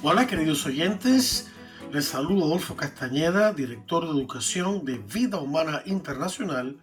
[0.00, 1.50] Hola queridos oyentes,
[1.92, 6.78] les saludo Adolfo Castañeda, director de educación de Vida Humana Internacional,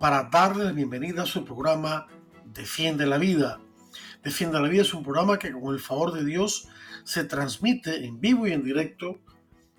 [0.00, 2.08] para darles bienvenida a su programa
[2.46, 3.60] Defiende la Vida.
[4.24, 6.66] Defiende la Vida es un programa que con el favor de Dios
[7.04, 9.20] se transmite en vivo y en directo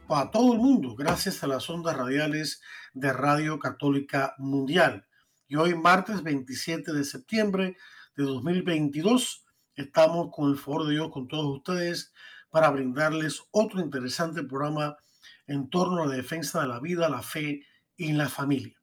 [0.07, 2.61] para todo el mundo gracias a las ondas radiales
[2.93, 5.05] de Radio Católica Mundial.
[5.49, 7.75] Y hoy martes 27 de septiembre
[8.15, 9.43] de 2022
[9.75, 12.13] estamos con el favor de Dios con todos ustedes
[12.49, 14.98] para brindarles otro interesante programa
[15.48, 17.65] en torno a la defensa de la vida, la fe
[17.98, 18.76] y la familia.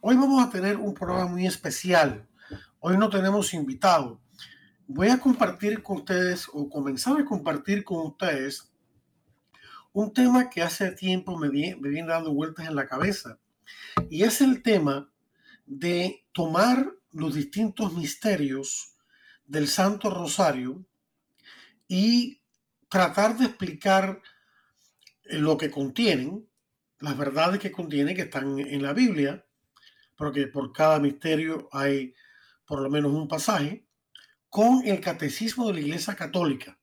[0.00, 2.28] Hoy vamos a tener un programa muy especial.
[2.80, 4.20] Hoy no tenemos invitado.
[4.86, 8.72] Voy a compartir con ustedes o comenzar a compartir con ustedes
[9.92, 13.38] un tema que hace tiempo me, me viene dando vueltas en la cabeza
[14.10, 15.10] y es el tema
[15.64, 18.94] de tomar los distintos misterios
[19.46, 20.84] del Santo Rosario
[21.88, 22.42] y
[22.96, 24.22] tratar de explicar
[25.24, 26.48] lo que contienen,
[26.98, 29.44] las verdades que contienen, que están en la Biblia,
[30.16, 32.14] porque por cada misterio hay
[32.64, 33.86] por lo menos un pasaje,
[34.48, 36.80] con el catecismo de la Iglesia Católica.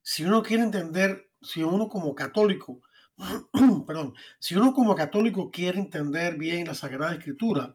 [0.00, 2.80] Si uno quiere entender, si uno como católico,
[3.86, 7.74] perdón, si uno como católico quiere entender bien la Sagrada Escritura,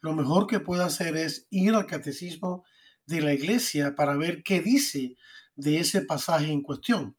[0.00, 2.66] lo mejor que puede hacer es ir al catecismo
[3.06, 5.16] de la Iglesia para ver qué dice
[5.54, 7.16] de ese pasaje en cuestión.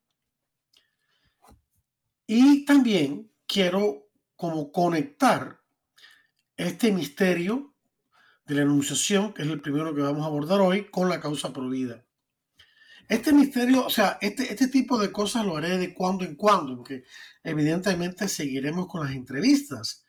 [2.26, 5.62] Y también quiero como conectar
[6.58, 7.74] este misterio
[8.46, 11.54] de la enunciación, que es el primero que vamos a abordar hoy, con la causa
[11.54, 12.04] prohibida.
[13.08, 16.78] Este misterio, o sea, este, este tipo de cosas lo haré de cuando en cuando,
[16.78, 17.04] porque
[17.44, 20.06] evidentemente seguiremos con las entrevistas,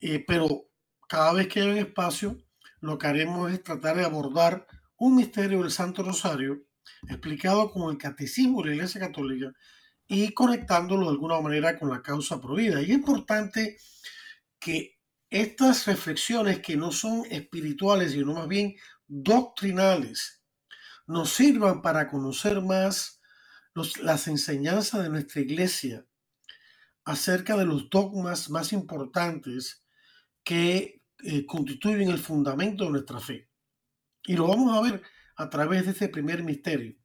[0.00, 0.68] eh, pero
[1.06, 2.38] cada vez que hay un espacio,
[2.80, 6.64] lo que haremos es tratar de abordar un misterio del Santo Rosario
[7.08, 9.52] explicado con el catecismo de la Iglesia Católica
[10.06, 12.80] y conectándolo de alguna manera con la causa prohibida.
[12.80, 13.78] Y es importante
[14.58, 14.98] que
[15.30, 20.42] estas reflexiones que no son espirituales, sino más bien doctrinales,
[21.06, 23.20] nos sirvan para conocer más
[24.00, 26.06] las enseñanzas de nuestra iglesia
[27.04, 29.84] acerca de los dogmas más importantes
[30.42, 33.48] que eh, constituyen el fundamento de nuestra fe.
[34.24, 35.02] Y lo vamos a ver
[35.36, 36.96] a través de este primer misterio.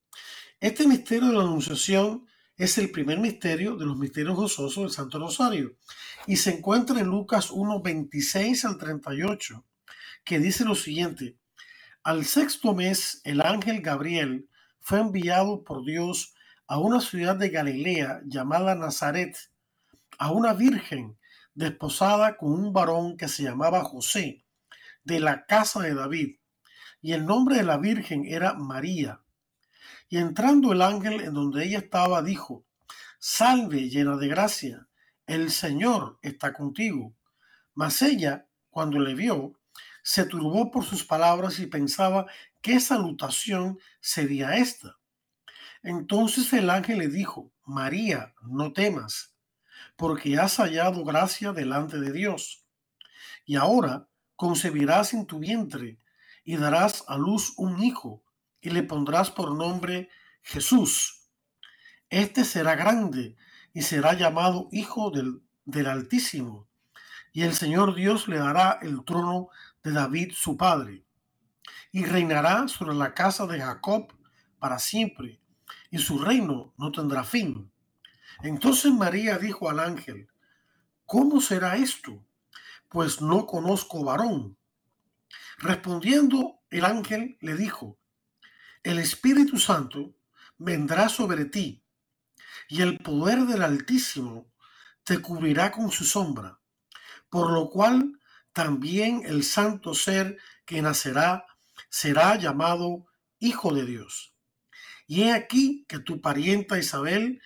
[0.60, 5.18] Este misterio de la Anunciación es el primer misterio de los misterios gozosos del Santo
[5.20, 5.78] Rosario
[6.28, 9.66] y se encuentra en Lucas 1, 26 al 38,
[10.26, 11.38] que dice lo siguiente.
[12.04, 16.34] Al sexto mes, el ángel Gabriel fue enviado por Dios
[16.68, 19.38] a una ciudad de Galilea llamada Nazaret,
[20.18, 21.18] a una virgen
[21.54, 24.46] desposada con un varón que se llamaba José,
[25.04, 26.39] de la casa de David
[27.02, 29.22] y el nombre de la Virgen era María.
[30.10, 32.66] Y entrando el ángel en donde ella estaba, dijo,
[33.20, 34.88] Salve llena de gracia,
[35.28, 37.14] el Señor está contigo.
[37.74, 39.60] Mas ella, cuando le vio,
[40.04, 42.26] se turbó por sus palabras y pensaba
[42.62, 44.98] qué salutación sería esta.
[45.84, 49.36] Entonces el ángel le dijo, María, no temas,
[49.96, 52.66] porque has hallado gracia delante de Dios.
[53.46, 56.00] Y ahora concebirás en tu vientre
[56.44, 58.24] y darás a luz un hijo
[58.62, 60.10] y le pondrás por nombre
[60.42, 61.28] Jesús.
[62.10, 63.38] Este será grande
[63.74, 66.68] y será llamado Hijo del, del Altísimo.
[67.32, 69.50] Y el Señor Dios le dará el trono
[69.84, 71.06] de David su padre.
[71.92, 74.14] Y reinará sobre la casa de Jacob
[74.60, 75.40] para siempre,
[75.90, 77.72] y su reino no tendrá fin.
[78.42, 80.30] Entonces María dijo al ángel,
[81.06, 82.24] ¿cómo será esto?
[82.90, 84.58] Pues no conozco varón.
[85.62, 88.00] Respondiendo el ángel le dijo,
[88.82, 90.16] el Espíritu Santo
[90.58, 91.84] vendrá sobre ti
[92.70, 94.54] y el poder del Altísimo
[95.04, 96.62] te cubrirá con su sombra,
[97.30, 98.22] por lo cual
[98.54, 101.46] también el santo ser que nacerá
[101.90, 103.08] será llamado
[103.40, 104.34] Hijo de Dios.
[105.08, 107.42] Y he aquí que tu parienta Isabel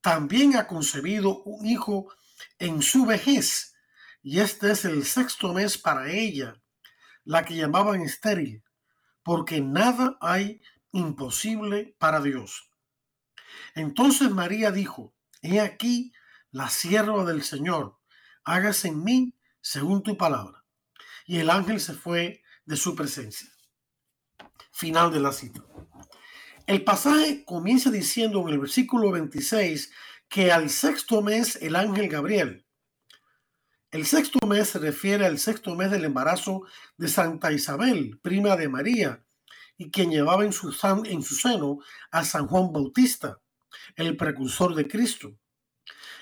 [0.00, 2.12] también ha concebido un hijo
[2.58, 3.76] en su vejez,
[4.20, 6.61] y este es el sexto mes para ella
[7.24, 8.64] la que llamaban estéril,
[9.22, 10.60] porque nada hay
[10.92, 12.70] imposible para Dios.
[13.74, 16.12] Entonces María dijo, he aquí
[16.50, 17.98] la sierva del Señor,
[18.44, 20.64] hágase en mí según tu palabra.
[21.24, 23.48] Y el ángel se fue de su presencia.
[24.72, 25.62] Final de la cita.
[26.66, 29.92] El pasaje comienza diciendo en el versículo 26
[30.28, 32.66] que al sexto mes el ángel Gabriel,
[33.92, 36.62] el sexto mes se refiere al sexto mes del embarazo
[36.96, 39.22] de Santa Isabel, prima de María,
[39.76, 40.74] y quien llevaba en su,
[41.04, 41.78] en su seno
[42.10, 43.38] a San Juan Bautista,
[43.94, 45.36] el precursor de Cristo.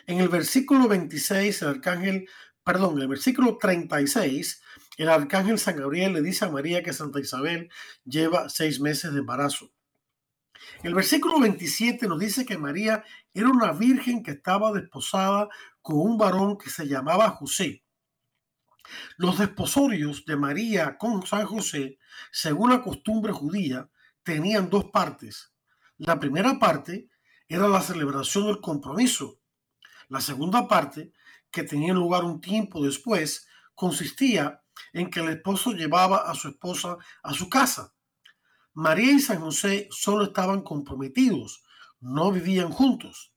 [0.08, 2.28] En el versículo 26, el arcángel,
[2.64, 4.62] perdón, en el versículo 36,
[4.96, 7.70] el arcángel San Gabriel le dice a María que Santa Isabel
[8.04, 9.70] lleva seis meses de embarazo.
[10.82, 15.48] El versículo 27 nos dice que María era una virgen que estaba desposada
[15.82, 17.84] con un varón que se llamaba José.
[19.16, 21.98] Los desposorios de María con San José,
[22.32, 23.88] según la costumbre judía,
[24.22, 25.52] tenían dos partes.
[25.98, 27.08] La primera parte
[27.48, 29.40] era la celebración del compromiso.
[30.08, 31.12] La segunda parte,
[31.50, 34.62] que tenía lugar un tiempo después, consistía
[34.92, 37.94] en que el esposo llevaba a su esposa a su casa.
[38.72, 41.62] María y San José solo estaban comprometidos,
[42.00, 43.32] no vivían juntos.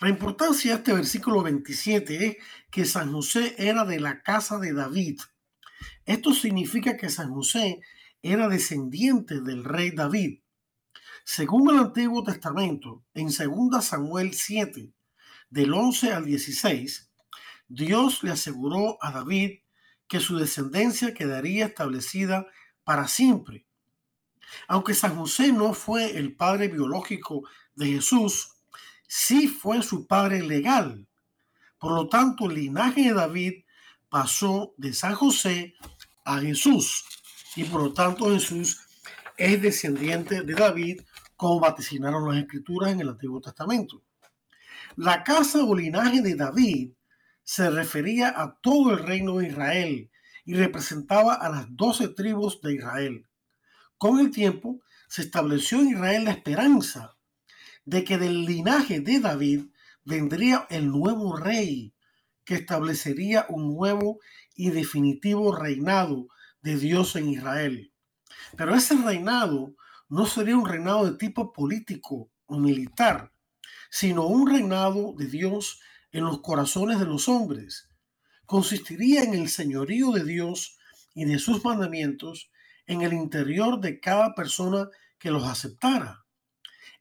[0.00, 2.36] La importancia de este versículo 27 es
[2.70, 5.20] que San José era de la casa de David.
[6.04, 7.80] Esto significa que San José
[8.22, 10.40] era descendiente del rey David.
[11.24, 14.92] Según el Antiguo Testamento, en 2 Samuel 7,
[15.50, 17.10] del 11 al 16,
[17.68, 19.60] Dios le aseguró a David
[20.08, 22.46] que su descendencia quedaría establecida
[22.84, 23.66] para siempre.
[24.68, 27.42] Aunque San José no fue el padre biológico
[27.74, 28.51] de Jesús,
[29.14, 31.06] sí fue su padre legal.
[31.78, 33.64] Por lo tanto, el linaje de David
[34.08, 35.74] pasó de San José
[36.24, 37.04] a Jesús.
[37.54, 38.80] Y por lo tanto Jesús
[39.36, 41.02] es descendiente de David,
[41.36, 44.02] como vaticinaron las escrituras en el Antiguo Testamento.
[44.96, 46.92] La casa o linaje de David
[47.44, 50.10] se refería a todo el reino de Israel
[50.46, 53.26] y representaba a las doce tribus de Israel.
[53.98, 57.11] Con el tiempo se estableció en Israel la esperanza
[57.84, 59.66] de que del linaje de David
[60.04, 61.94] vendría el nuevo rey
[62.44, 64.20] que establecería un nuevo
[64.54, 66.28] y definitivo reinado
[66.60, 67.92] de Dios en Israel.
[68.56, 69.74] Pero ese reinado
[70.08, 73.32] no sería un reinado de tipo político o militar,
[73.90, 75.80] sino un reinado de Dios
[76.10, 77.88] en los corazones de los hombres.
[78.46, 80.78] Consistiría en el señorío de Dios
[81.14, 82.50] y de sus mandamientos
[82.86, 84.88] en el interior de cada persona
[85.18, 86.21] que los aceptara.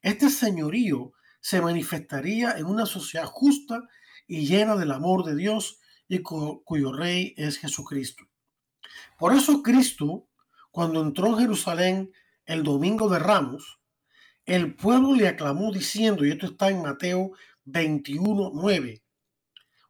[0.01, 3.83] Este señorío se manifestaría en una sociedad justa
[4.27, 8.25] y llena del amor de Dios y cuyo rey es Jesucristo.
[9.17, 10.27] Por eso Cristo,
[10.71, 12.11] cuando entró en Jerusalén
[12.45, 13.79] el domingo de Ramos,
[14.45, 17.31] el pueblo le aclamó diciendo, y esto está en Mateo
[17.65, 19.03] 21, 9,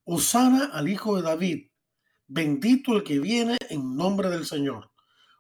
[0.03, 1.67] Osana al Hijo de David,
[2.27, 4.91] bendito el que viene en nombre del Señor,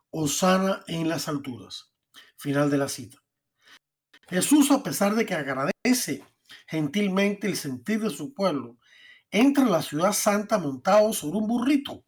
[0.09, 1.91] Osana en las alturas.
[2.37, 3.20] Final de la cita.
[4.31, 6.23] Jesús, a pesar de que agradece
[6.65, 8.77] gentilmente el sentir de su pueblo,
[9.29, 12.05] entra a la ciudad santa montado sobre un burrito.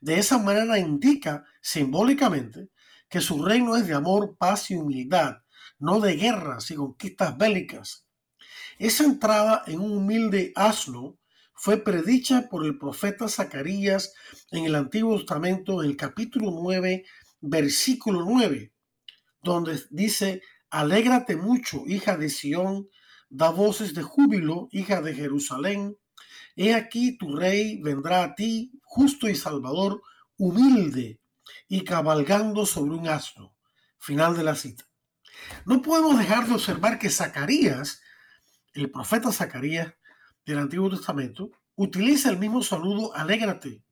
[0.00, 2.70] De esa manera indica simbólicamente
[3.08, 5.36] que su reino es de amor, paz y humildad,
[5.78, 8.08] no de guerras y conquistas bélicas.
[8.80, 11.16] Esa entrada en un humilde asno
[11.54, 14.14] fue predicha por el profeta Zacarías
[14.50, 17.04] en el Antiguo Testamento, en el capítulo 9,
[17.40, 18.72] versículo 9,
[19.44, 22.88] donde dice, Alégrate mucho, hija de Sión,
[23.28, 25.96] da voces de júbilo, hija de Jerusalén.
[26.54, 30.02] He aquí tu rey vendrá a ti, justo y salvador,
[30.36, 31.20] humilde
[31.68, 33.54] y cabalgando sobre un asno.
[33.98, 34.84] Final de la cita.
[35.64, 38.00] No podemos dejar de observar que Zacarías,
[38.72, 39.94] el profeta Zacarías
[40.46, 43.82] del Antiguo Testamento, utiliza el mismo saludo alégrate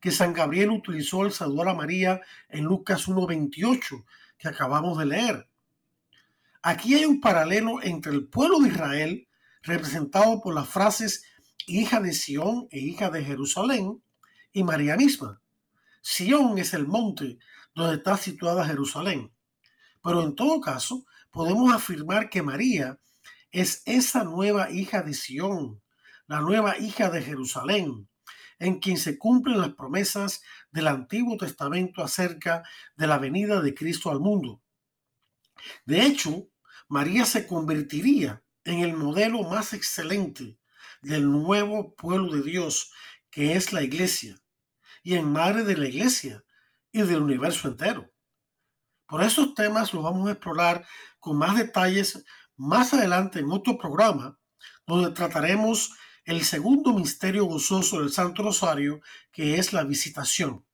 [0.00, 4.04] que San Gabriel utilizó al saludar a María en Lucas 1.28
[4.38, 5.48] que acabamos de leer.
[6.70, 9.26] Aquí hay un paralelo entre el pueblo de Israel,
[9.62, 11.24] representado por las frases
[11.66, 14.02] hija de Sión e hija de Jerusalén,
[14.52, 15.40] y María misma.
[16.02, 17.38] Sión es el monte
[17.74, 19.32] donde está situada Jerusalén.
[20.04, 23.00] Pero en todo caso, podemos afirmar que María
[23.50, 25.80] es esa nueva hija de Sión,
[26.26, 28.10] la nueva hija de Jerusalén,
[28.58, 32.62] en quien se cumplen las promesas del Antiguo Testamento acerca
[32.94, 34.60] de la venida de Cristo al mundo.
[35.86, 36.50] De hecho,
[36.88, 40.58] María se convertiría en el modelo más excelente
[41.02, 42.92] del nuevo pueblo de Dios,
[43.30, 44.40] que es la iglesia,
[45.02, 46.44] y en madre de la iglesia
[46.90, 48.10] y del universo entero.
[49.06, 50.86] Por esos temas los vamos a explorar
[51.18, 52.24] con más detalles
[52.56, 54.38] más adelante en otro programa
[54.86, 55.92] donde trataremos
[56.24, 60.67] el segundo misterio gozoso del Santo Rosario, que es la visitación.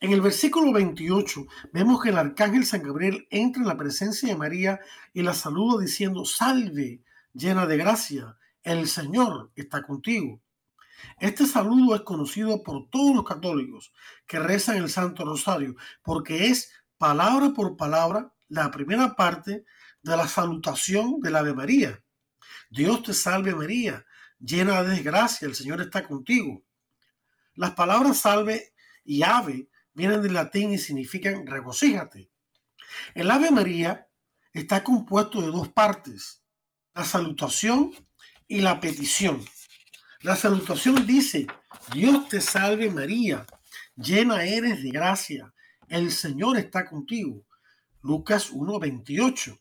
[0.00, 4.36] En el versículo 28 vemos que el arcángel San Gabriel entra en la presencia de
[4.36, 4.80] María
[5.12, 7.02] y la saluda diciendo, salve,
[7.32, 10.40] llena de gracia, el Señor está contigo.
[11.18, 13.92] Este saludo es conocido por todos los católicos
[14.26, 19.64] que rezan el Santo Rosario porque es palabra por palabra la primera parte
[20.02, 22.00] de la salutación del Ave María.
[22.70, 24.06] Dios te salve María,
[24.38, 26.62] llena de desgracia, el Señor está contigo.
[27.54, 28.72] Las palabras salve
[29.04, 32.30] y ave vienen del latín y significan regocíjate.
[33.14, 34.06] El Ave María
[34.52, 36.44] está compuesto de dos partes,
[36.94, 37.92] la salutación
[38.46, 39.44] y la petición.
[40.20, 41.48] La salutación dice,
[41.92, 43.44] Dios te salve María,
[43.96, 45.52] llena eres de gracia,
[45.88, 47.44] el Señor está contigo.
[48.00, 49.60] Lucas 1.28.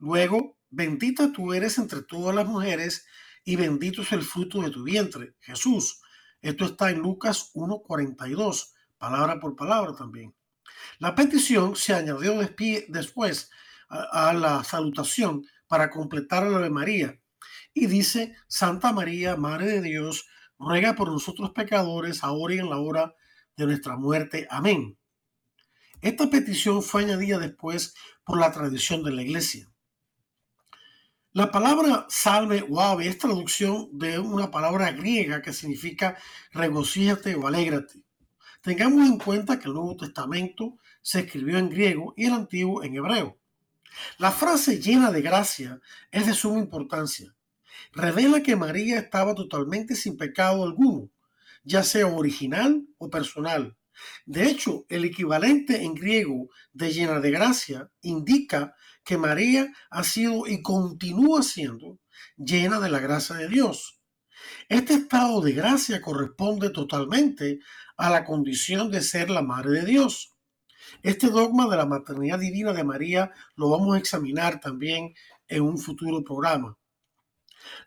[0.00, 3.06] Luego, bendita tú eres entre todas las mujeres
[3.42, 6.02] y bendito es el fruto de tu vientre, Jesús.
[6.42, 10.34] Esto está en Lucas 1.42, palabra por palabra también.
[10.98, 13.50] La petición se añadió después
[13.88, 17.20] a, la salutación para completar la de María
[17.74, 20.26] y dice, Santa María, Madre de Dios,
[20.58, 23.14] ruega por nosotros pecadores, ahora y en la hora
[23.56, 24.46] de nuestra muerte.
[24.50, 24.98] Amén.
[26.00, 29.70] Esta petición fue añadida después por la tradición de la iglesia.
[31.32, 36.16] La palabra salve o ave es traducción de una palabra griega que significa
[36.52, 38.05] regocíjate o alégrate.
[38.66, 42.96] Tengamos en cuenta que el Nuevo Testamento se escribió en griego y el Antiguo en
[42.96, 43.38] hebreo.
[44.18, 45.80] La frase llena de gracia
[46.10, 47.32] es de suma importancia
[47.92, 51.10] revela que María estaba totalmente sin pecado alguno,
[51.62, 53.76] ya sea original o personal.
[54.24, 60.48] De hecho, el equivalente en griego de llena de gracia indica que María ha sido
[60.48, 62.00] y continúa siendo
[62.36, 63.95] llena de la gracia de Dios.
[64.68, 67.60] Este estado de gracia corresponde totalmente
[67.96, 70.34] a la condición de ser la Madre de Dios.
[71.02, 75.14] Este dogma de la maternidad divina de María lo vamos a examinar también
[75.48, 76.76] en un futuro programa.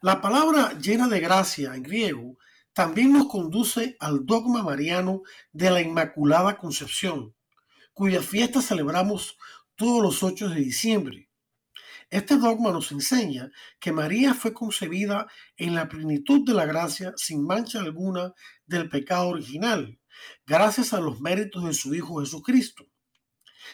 [0.02, 2.38] La palabra llena de gracia en griego
[2.74, 7.36] también nos conduce al dogma mariano de la Inmaculada Concepción,
[7.94, 9.38] cuya fiesta celebramos
[9.76, 11.29] todos los 8 de diciembre.
[12.10, 17.46] Este dogma nos enseña que María fue concebida en la plenitud de la gracia sin
[17.46, 18.34] mancha alguna
[18.66, 20.00] del pecado original,
[20.48, 22.88] gracias a los méritos de su Hijo Jesucristo.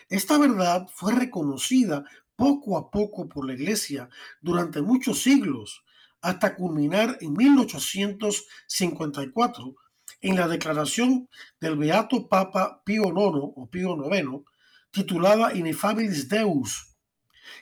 [0.10, 2.04] Esta verdad fue reconocida
[2.36, 4.10] poco a poco por la Iglesia
[4.42, 5.86] durante muchos siglos
[6.22, 9.76] hasta culminar en 1854
[10.22, 11.30] en la declaración
[11.62, 14.44] del Beato Papa Pío IX o Pío IX,
[14.92, 16.95] titulada Inefabilis Deus,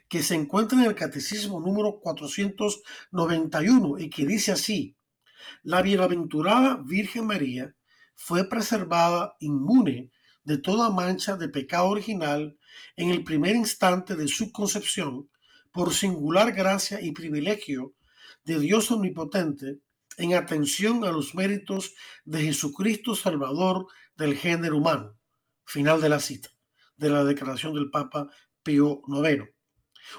[0.07, 4.95] que se encuentra en el Catecismo número 491 y que dice así,
[5.63, 7.75] la bienaventurada Virgen María
[8.15, 10.11] fue preservada inmune
[10.43, 12.57] de toda mancha de pecado original
[12.95, 15.29] en el primer instante de su concepción
[15.71, 17.93] por singular gracia y privilegio
[18.43, 19.79] de Dios Omnipotente
[20.17, 25.17] en atención a los méritos de Jesucristo Salvador del género humano.
[25.65, 26.49] Final de la cita
[26.97, 28.29] de la declaración del Papa
[28.61, 29.52] Pío IX.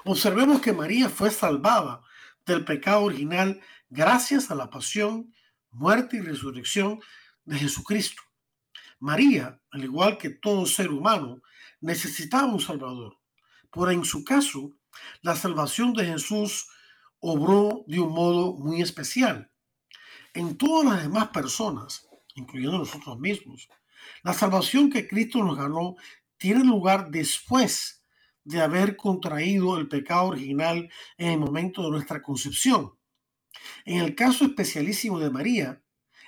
[0.03, 2.01] Observemos que María fue salvada
[2.45, 5.33] del pecado original gracias a la pasión,
[5.71, 6.99] muerte y resurrección
[7.43, 8.21] de Jesucristo.
[8.99, 11.41] María, al igual que todo ser humano,
[11.81, 13.17] necesitaba un Salvador.
[13.71, 14.71] Pero en su caso,
[15.21, 16.67] la salvación de Jesús
[17.19, 19.51] obró de un modo muy especial.
[20.33, 23.69] En todas las demás personas, incluyendo nosotros mismos,
[24.23, 25.95] la salvación que Cristo nos ganó
[26.37, 27.94] tiene lugar después
[28.45, 32.93] de haber contraído el pecado original en el momento de nuestra concepción.
[33.83, 35.81] En el caso especialísimo de María,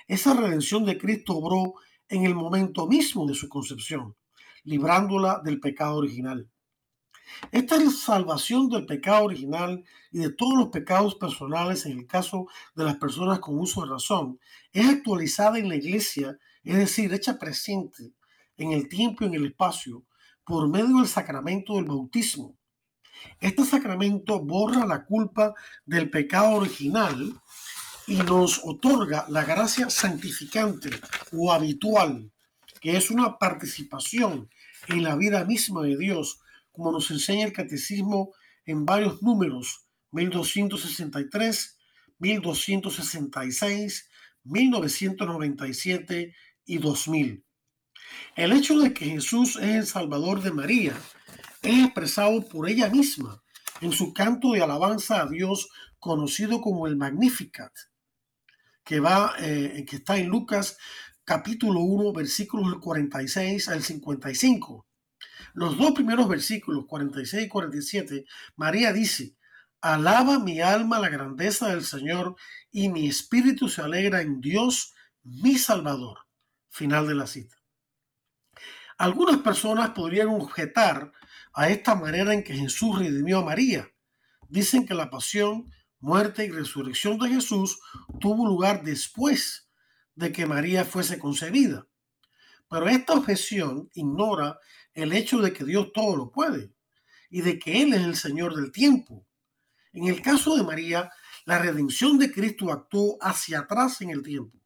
[0.08, 1.74] esa redención de Cristo obró
[2.08, 4.16] en el momento mismo de su concepción,
[4.64, 6.50] librándola del pecado original.
[7.52, 12.84] Esta salvación del pecado original y de todos los pecados personales en el caso de
[12.84, 14.40] las personas con uso de razón.
[14.72, 18.14] Es actualizada en la iglesia, es decir, hecha presente
[18.56, 20.04] en el tiempo y en el espacio
[20.48, 22.56] por medio del sacramento del bautismo.
[23.38, 27.38] Este sacramento borra la culpa del pecado original
[28.06, 30.88] y nos otorga la gracia santificante
[31.32, 32.32] o habitual,
[32.80, 34.48] que es una participación
[34.88, 36.40] en la vida misma de Dios
[36.72, 38.32] como nos enseña el catecismo
[38.64, 41.76] en varios números, 1263,
[42.18, 44.08] 1266,
[44.44, 47.44] 1997 y 2000.
[48.36, 50.94] El hecho de que Jesús es el Salvador de María
[51.62, 53.42] es expresado por ella misma
[53.80, 57.72] en su canto de alabanza a Dios conocido como el Magnificat,
[58.84, 60.76] que, va, eh, que está en Lucas
[61.24, 64.86] capítulo 1, versículos 46 al 55.
[65.54, 68.24] Los dos primeros versículos, 46 y 47,
[68.56, 69.36] María dice,
[69.80, 72.34] Alaba mi alma la grandeza del Señor
[72.72, 76.18] y mi espíritu se alegra en Dios, mi Salvador.
[76.68, 77.57] Final de la cita.
[78.98, 81.12] Algunas personas podrían objetar
[81.54, 83.88] a esta manera en que Jesús redimió a María.
[84.48, 87.78] Dicen que la pasión, muerte y resurrección de Jesús
[88.18, 89.70] tuvo lugar después
[90.16, 91.86] de que María fuese concebida.
[92.68, 94.58] Pero esta objeción ignora
[94.94, 96.72] el hecho de que Dios todo lo puede
[97.30, 99.24] y de que Él es el Señor del tiempo.
[99.92, 101.12] En el caso de María,
[101.44, 104.57] la redención de Cristo actuó hacia atrás en el tiempo.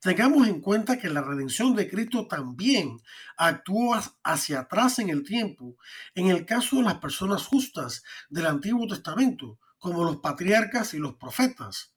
[0.00, 2.98] Tengamos en cuenta que la redención de Cristo también
[3.36, 5.76] actuó hacia atrás en el tiempo
[6.14, 11.14] en el caso de las personas justas del Antiguo Testamento, como los patriarcas y los
[11.14, 11.94] profetas.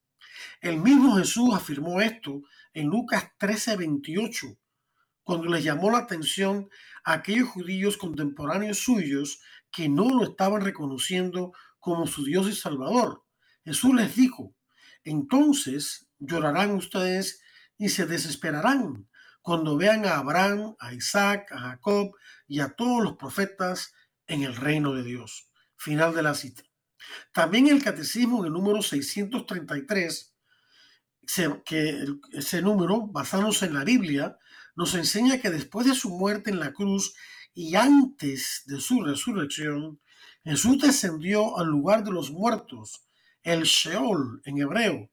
[0.61, 2.41] El mismo Jesús afirmó esto
[2.73, 4.57] en Lucas 13:28,
[5.23, 6.69] cuando les llamó la atención
[7.03, 13.23] a aquellos judíos contemporáneos suyos que no lo estaban reconociendo como su Dios y Salvador.
[13.63, 14.55] Jesús les dijo,
[15.03, 17.41] entonces llorarán ustedes
[17.79, 19.09] y se desesperarán
[19.41, 22.11] cuando vean a Abraham, a Isaac, a Jacob
[22.47, 23.93] y a todos los profetas
[24.27, 25.49] en el reino de Dios.
[25.77, 26.61] Final de la cita.
[27.33, 30.35] También el catecismo en el número 633,
[31.65, 34.37] que ese número, basándose en la Biblia,
[34.75, 37.15] nos enseña que después de su muerte en la cruz
[37.53, 40.01] y antes de su resurrección,
[40.43, 43.05] Jesús descendió al lugar de los muertos,
[43.41, 45.09] el Sheol en hebreo.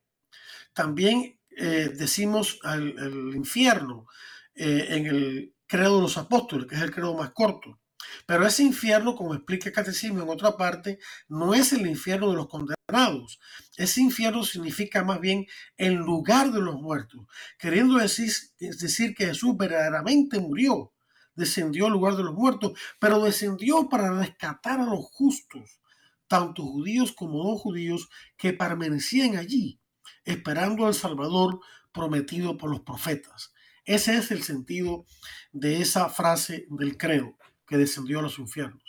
[0.73, 4.07] También eh, decimos el, infierno
[4.55, 7.81] eh, en el credo de los apóstoles, que es el credo más corto.
[8.27, 10.99] Pero ese infierno, como explica el catecismo en otra parte,
[11.29, 13.41] no es el infierno de los condenados.
[13.77, 17.27] Ese infierno significa más bien el lugar de los muertos,
[17.59, 20.93] queriendo decir, es decir que Jesús verdaderamente murió,
[21.35, 25.81] descendió al lugar de los muertos, pero descendió para rescatar a los justos,
[26.29, 29.81] tanto judíos como no judíos, que permanecían allí,
[30.27, 31.61] esperando al Salvador
[31.93, 33.55] prometido por los profetas.
[33.87, 35.07] Ese es el sentido
[35.53, 38.83] de esa frase del credo que descendió a los infiernos.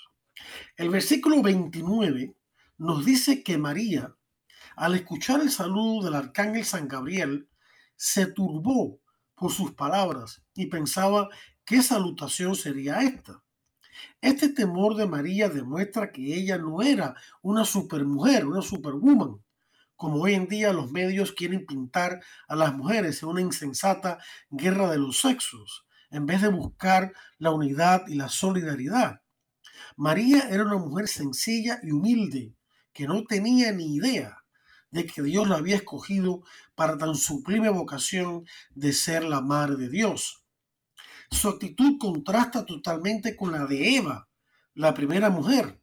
[0.76, 2.36] El versículo 29
[2.80, 4.16] nos dice que María,
[4.76, 7.48] al escuchar el saludo del arcángel San Gabriel,
[7.96, 9.00] se turbó
[9.36, 11.30] por sus palabras y pensaba
[11.64, 13.44] qué salutación sería esta.
[14.22, 19.40] Este temor de María demuestra que ella no era una supermujer, una superwoman,
[19.98, 24.90] como hoy en día los medios quieren pintar a las mujeres en una insensata guerra
[24.90, 29.22] de los sexos en vez de buscar la unidad y la solidaridad.
[29.96, 32.56] María era una mujer sencilla y humilde
[32.94, 34.44] que no tenía ni idea
[34.92, 36.44] de que Dios la había escogido
[36.76, 40.44] para tan sublime vocación de ser la madre de Dios.
[41.30, 44.30] Su actitud contrasta totalmente con la de Eva,
[44.74, 45.82] la primera mujer.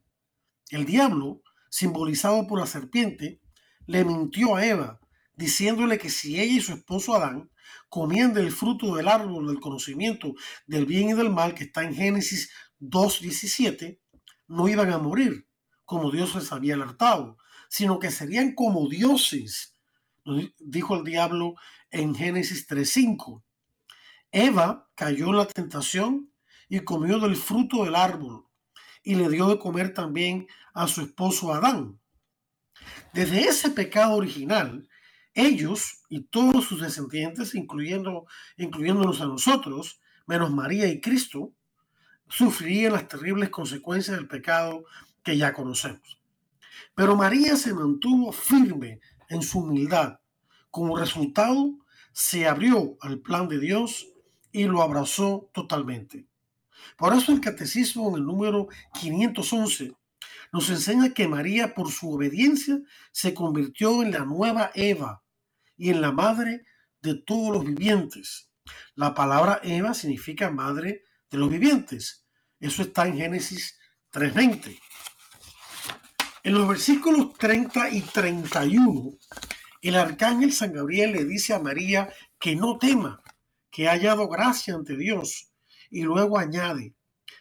[0.69, 3.41] El diablo, simbolizado por la serpiente,
[3.87, 4.99] le mintió a Eva,
[5.35, 7.49] diciéndole que si ella y su esposo Adán
[7.89, 10.33] comían del fruto del árbol del conocimiento
[10.67, 13.99] del bien y del mal que está en Génesis 2.17,
[14.47, 15.47] no iban a morir,
[15.85, 17.37] como Dios les había alertado,
[17.69, 19.75] sino que serían como dioses,
[20.59, 21.55] dijo el diablo
[21.89, 23.43] en Génesis 3.5.
[24.31, 26.31] Eva cayó en la tentación
[26.67, 28.45] y comió del fruto del árbol
[29.03, 31.99] y le dio de comer también a su esposo Adán.
[33.13, 34.87] Desde ese pecado original,
[35.33, 38.25] ellos y todos sus descendientes, incluyendo,
[38.57, 41.51] incluyéndonos a nosotros, menos María y Cristo,
[42.27, 44.85] sufrirían las terribles consecuencias del pecado
[45.23, 46.19] que ya conocemos.
[46.93, 50.19] Pero María se mantuvo firme en su humildad.
[50.71, 51.73] Como resultado,
[52.13, 54.07] se abrió al plan de Dios
[54.51, 56.25] y lo abrazó totalmente.
[56.97, 58.67] Por eso el catecismo en el número
[59.01, 59.93] 511
[60.55, 62.79] nos enseña que María por su obediencia
[63.11, 65.21] se convirtió en la nueva Eva,
[65.75, 66.61] y en la madre
[67.01, 68.49] de todos los vivientes.
[68.93, 72.25] La palabra Eva significa madre de los vivientes.
[72.57, 73.77] Eso está en Génesis
[74.13, 74.79] 3.20.
[76.43, 79.11] En los versículos 30 y 31,
[79.81, 82.07] el arcángel San Gabriel le dice a María
[82.39, 83.21] que no tema,
[83.69, 85.51] que ha hallado gracia ante Dios.
[85.89, 86.95] Y luego añade,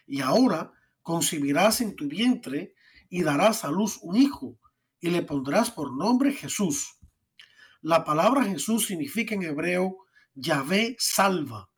[0.04, 2.73] y ahora concebirás en tu vientre
[3.14, 4.58] y darás a luz un hijo,
[5.00, 6.98] y le pondrás por nombre Jesús
[7.84, 11.68] la palabra Jesús significa en hebreo Yahvé salva.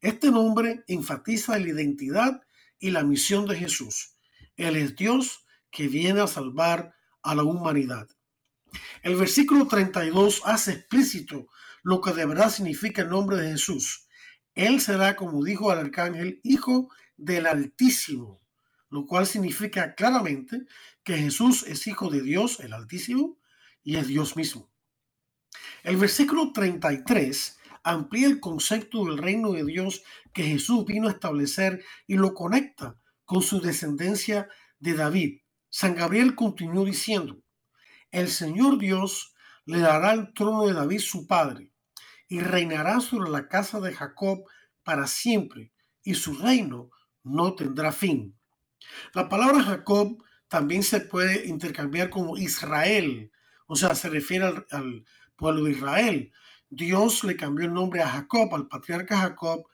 [0.00, 2.40] Este nombre enfatiza la identidad
[2.78, 4.16] y la misión de Jesús.
[4.56, 8.08] Él es Dios que viene a salvar a la humanidad.
[9.02, 11.48] El versículo 32 hace explícito
[11.82, 14.08] lo que de verdad significa el nombre de Jesús.
[14.54, 18.40] Él será, como dijo el arcángel, hijo del Altísimo,
[18.94, 20.66] lo cual significa claramente
[21.02, 23.40] que Jesús es hijo de Dios, el Altísimo,
[23.82, 24.70] y es Dios mismo.
[25.82, 31.84] El versículo 33 amplía el concepto del reino de Dios que Jesús vino a establecer
[32.06, 35.40] y lo conecta con su descendencia de David.
[35.70, 37.42] San Gabriel continuó diciendo,
[38.12, 41.72] el Señor Dios le dará el trono de David su padre
[42.28, 44.44] y reinará sobre la casa de Jacob
[44.84, 45.72] para siempre
[46.04, 46.90] y su reino
[47.24, 48.38] no tendrá fin.
[49.12, 53.30] La palabra Jacob también se puede intercambiar como Israel,
[53.66, 55.04] o sea, se refiere al,
[55.36, 56.32] pueblo de Israel.
[56.70, 59.66] Dios le cambió el nombre a Jacob, al patriarca Jacob,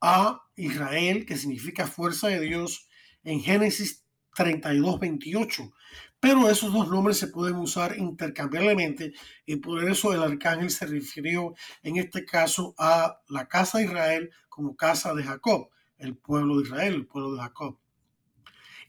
[0.00, 2.86] a Israel, que significa fuerza de Dios,
[3.24, 5.72] en Génesis 32, 28.
[6.20, 9.12] Pero esos dos nombres se pueden usar intercambiablemente
[9.44, 14.30] y por eso el arcángel se refirió en este caso a la casa de Israel
[14.48, 17.78] como casa de Jacob, el pueblo de Israel, el pueblo de Jacob.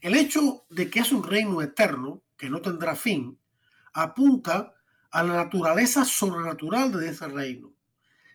[0.00, 3.36] El hecho de que es un reino eterno, que no tendrá fin,
[3.92, 4.74] apunta
[5.10, 7.72] a la naturaleza sobrenatural de ese reino.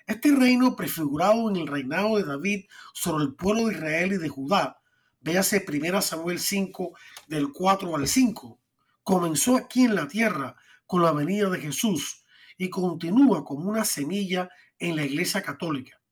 [0.05, 4.27] Este reino prefigurado en el reinado de David sobre el pueblo de Israel y de
[4.27, 4.81] Judá,
[5.21, 6.97] véase 1 Samuel 5
[7.27, 8.59] del 4 al 5,
[9.03, 12.25] comenzó aquí en la tierra con la venida de Jesús
[12.57, 14.49] y continúa como una semilla
[14.79, 16.02] en la Iglesia Católica.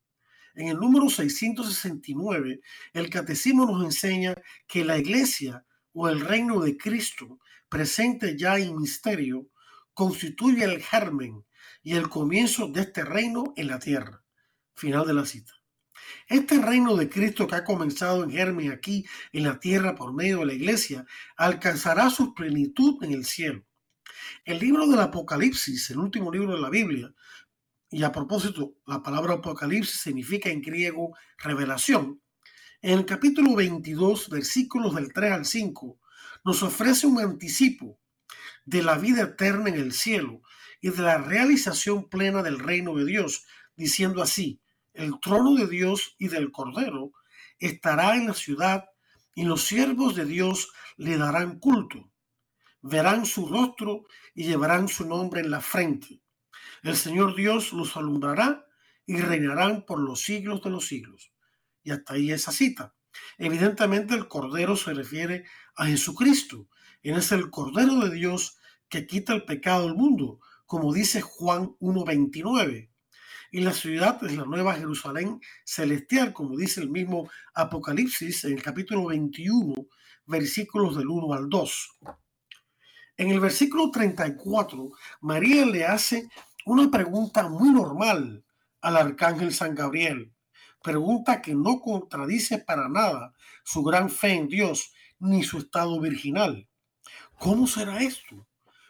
[0.56, 2.62] En el número 669,
[2.94, 4.36] el Catecismo nos enseña
[4.68, 9.48] que la Iglesia o el reino de Cristo, presente ya en misterio,
[9.94, 11.46] constituye el germen
[11.84, 14.24] y el comienzo de este reino en la tierra.
[14.74, 15.54] Final de la cita.
[16.28, 20.40] Este reino de Cristo que ha comenzado en germen aquí en la tierra por medio
[20.40, 21.06] de la iglesia,
[21.38, 23.66] alcanzará su plenitud en el cielo.
[24.46, 27.14] El libro del Apocalipsis, el último libro de la Biblia,
[27.92, 32.22] y a propósito, la palabra Apocalipsis significa en griego revelación,
[32.82, 36.00] en el capítulo 22, versículos del 3 al 5,
[36.46, 38.00] nos ofrece un anticipo
[38.64, 40.42] de la vida eterna en el cielo
[40.80, 44.62] y de la realización plena del reino de Dios, diciendo así,
[44.94, 47.12] el trono de Dios y del Cordero
[47.60, 48.86] estará en la ciudad
[49.36, 52.10] y los siervos de Dios le darán culto.
[52.82, 56.21] Verán su rostro y llevarán su nombre en la frente.
[56.84, 58.66] El Señor Dios los alumbrará
[59.06, 61.32] y reinarán por los siglos de los siglos.
[61.84, 62.96] Y hasta ahí esa cita.
[63.38, 66.68] Evidentemente el Cordero se refiere a Jesucristo.
[67.04, 68.58] Él es el Cordero de Dios
[68.90, 72.92] que quita el pecado del mundo, como dice Juan 1.29
[73.52, 78.64] y la ciudad es la nueva Jerusalén celestial, como dice el mismo Apocalipsis en el
[78.64, 79.76] capítulo 21,
[80.26, 82.00] versículos del 1 al 2.
[83.18, 86.30] En el versículo 34, María le hace
[86.66, 88.44] una pregunta muy normal
[88.82, 90.34] al arcángel San Gabriel,
[90.84, 96.68] pregunta que no contradice para nada su gran fe en Dios ni su estado virginal.
[97.38, 98.48] ¿Cómo será esto?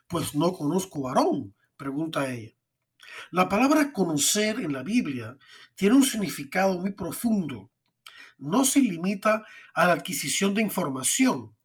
[0.08, 2.54] Pues no conozco varón, pregunta ella.
[3.32, 5.38] La palabra conocer en la Biblia
[5.76, 7.72] tiene un significado muy profundo.
[8.38, 11.56] No se limita a la adquisición de información,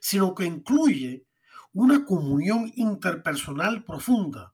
[0.00, 1.26] sino que incluye
[1.72, 4.53] una comunión interpersonal profunda.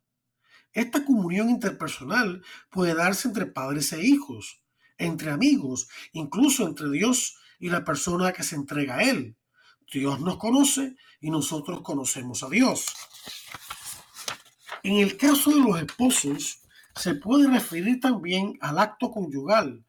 [0.73, 4.63] Esta comunión interpersonal puede darse entre padres e hijos,
[4.99, 9.37] entre amigos, incluso entre Dios y la persona que se entrega a Él.
[9.93, 12.87] Dios nos conoce y nosotros conocemos a Dios.
[14.83, 16.63] En el caso de los esposos,
[16.95, 19.85] se puede referir también al acto conyugal,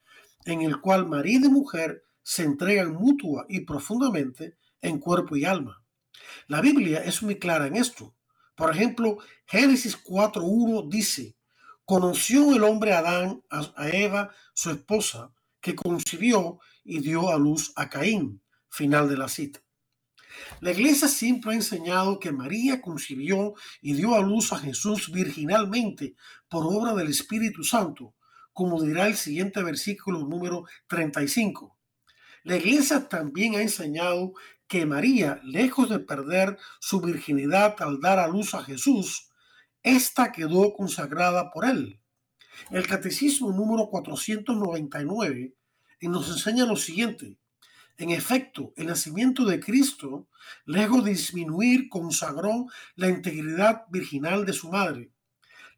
[0.45, 5.83] en el cual marido y mujer se entregan mutua y profundamente en cuerpo y alma.
[6.47, 8.15] La Biblia es muy clara en esto.
[8.55, 11.35] Por ejemplo, Génesis 4.1 dice,
[11.85, 17.89] conoció el hombre Adán a Eva, su esposa, que concibió y dio a luz a
[17.89, 18.41] Caín.
[18.69, 19.61] Final de la cita.
[20.61, 26.15] La iglesia siempre ha enseñado que María concibió y dio a luz a Jesús virginalmente
[26.47, 28.15] por obra del Espíritu Santo,
[28.53, 31.77] como dirá el siguiente versículo número 35.
[32.43, 34.33] La iglesia también ha enseñado
[34.71, 39.27] que María, lejos de perder su virginidad al dar a luz a Jesús,
[39.83, 41.99] ésta quedó consagrada por él.
[42.69, 45.53] El catecismo número 499
[46.03, 47.37] nos enseña lo siguiente.
[47.97, 50.29] En efecto, el nacimiento de Cristo,
[50.63, 55.11] lejos de disminuir, consagró la integridad virginal de su madre.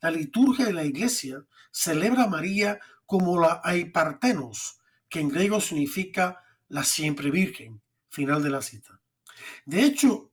[0.01, 4.77] La liturgia de la iglesia celebra a María como la Aipartenos,
[5.09, 7.82] que en griego significa la siempre virgen.
[8.13, 9.01] Final de la cita.
[9.65, 10.29] De hecho,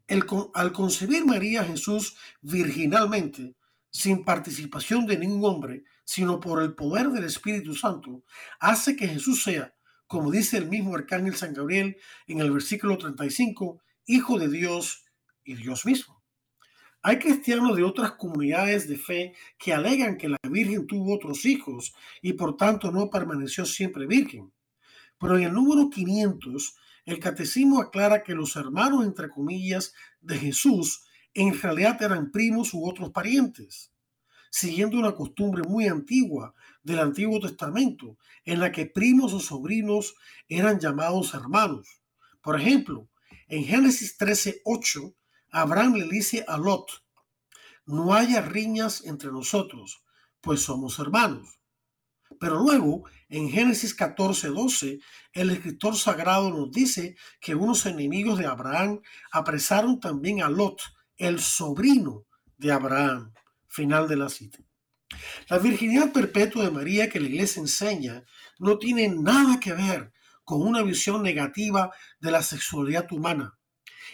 [0.52, 3.56] al concebir María Jesús virginalmente,
[3.90, 8.22] sin participación de ningún hombre, sino por el poder del Espíritu Santo,
[8.58, 9.74] hace que Jesús sea,
[10.06, 15.06] como dice el mismo arcángel San Gabriel en el versículo 35, Hijo de Dios
[15.42, 16.22] y Dios mismo.
[17.00, 21.94] Hay cristianos de otras comunidades de fe que alegan que la Virgen tuvo otros hijos
[22.20, 24.52] y por tanto no permaneció siempre virgen.
[25.18, 26.76] Pero en el número 500,
[27.10, 32.88] el catecismo aclara que los hermanos, entre comillas, de Jesús en realidad eran primos u
[32.88, 33.92] otros parientes,
[34.50, 40.14] siguiendo una costumbre muy antigua del Antiguo Testamento, en la que primos o sobrinos
[40.48, 42.00] eran llamados hermanos.
[42.42, 43.08] Por ejemplo,
[43.48, 45.14] en Génesis 13:8,
[45.50, 47.04] Abraham le dice a Lot,
[47.86, 50.02] no haya riñas entre nosotros,
[50.40, 51.59] pues somos hermanos.
[52.40, 54.98] Pero luego, en Génesis 14:12,
[55.35, 60.81] el escritor sagrado nos dice que unos enemigos de Abraham apresaron también a Lot,
[61.18, 62.24] el sobrino
[62.57, 63.35] de Abraham.
[63.68, 64.59] Final de la cita.
[65.48, 68.24] La virginidad perpetua de María que la iglesia enseña
[68.59, 70.11] no tiene nada que ver
[70.42, 73.59] con una visión negativa de la sexualidad humana.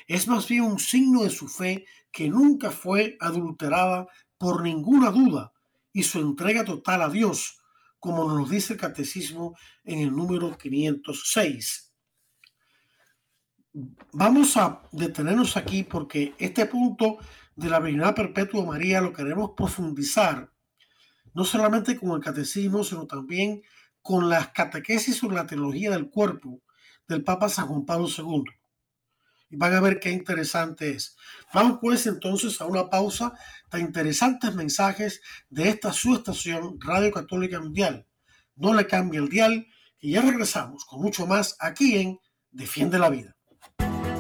[0.09, 5.53] Es más bien un signo de su fe que nunca fue adulterada por ninguna duda
[5.93, 7.59] y su entrega total a Dios,
[8.07, 11.93] como nos dice el catecismo en el número 506.
[14.13, 17.19] Vamos a detenernos aquí porque este punto
[17.57, 20.53] de la virginidad perpetua María lo queremos profundizar,
[21.35, 23.63] no solamente con el catecismo, sino también
[24.01, 26.63] con las catequesis sobre la teología del cuerpo
[27.09, 28.45] del Papa San Juan Pablo II.
[29.49, 31.17] Y van a ver qué interesante es.
[31.55, 33.33] Vamos pues entonces a una pausa
[33.71, 38.07] de interesantes mensajes de esta su estación Radio Católica Mundial.
[38.57, 39.67] No le cambie el dial
[40.01, 42.19] y ya regresamos con mucho más aquí en
[42.51, 43.37] Defiende la Vida.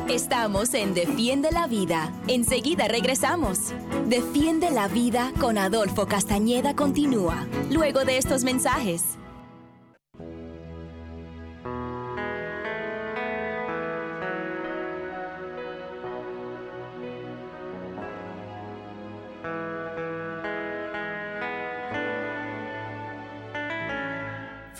[0.08, 2.12] Estamos en Defiende la Vida.
[2.28, 3.74] Enseguida regresamos.
[4.06, 9.18] Defiende la Vida con Adolfo Castañeda continúa, luego de estos mensajes.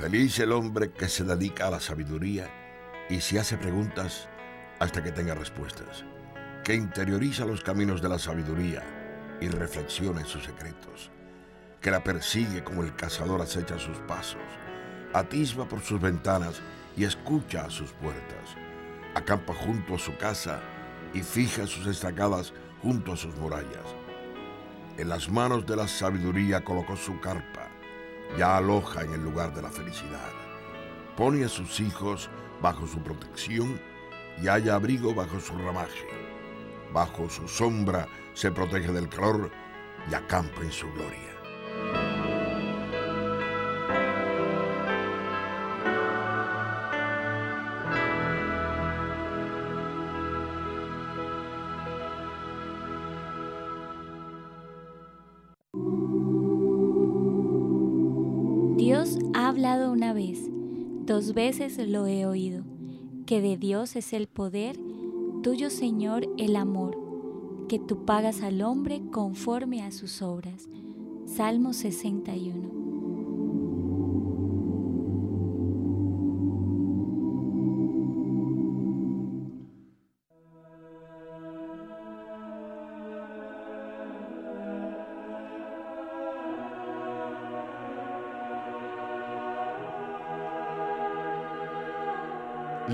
[0.06, 2.48] Feliz el hombre que se dedica a la sabiduría
[3.10, 4.28] y se hace preguntas
[4.78, 6.04] hasta que tenga respuestas,
[6.62, 8.84] que interioriza los caminos de la sabiduría
[9.40, 11.10] y reflexiona en sus secretos,
[11.80, 14.46] que la persigue como el cazador acecha sus pasos,
[15.12, 16.60] atisba por sus ventanas
[16.96, 18.54] y escucha a sus puertas,
[19.16, 20.60] acampa junto a su casa
[21.14, 23.96] y fija sus estacadas junto a sus murallas.
[24.98, 27.65] En las manos de la sabiduría colocó su carpa
[28.38, 30.32] ya aloja en el lugar de la felicidad.
[31.16, 32.28] Pone a sus hijos
[32.60, 33.80] bajo su protección
[34.42, 36.06] y haya abrigo bajo su ramaje.
[36.92, 39.50] Bajo su sombra se protege del calor
[40.10, 42.05] y acampa en su gloria.
[61.36, 62.64] Veces lo he oído,
[63.26, 64.78] que de Dios es el poder,
[65.42, 66.96] tuyo Señor el amor,
[67.68, 70.70] que tú pagas al hombre conforme a sus obras.
[71.26, 72.75] Salmo 61.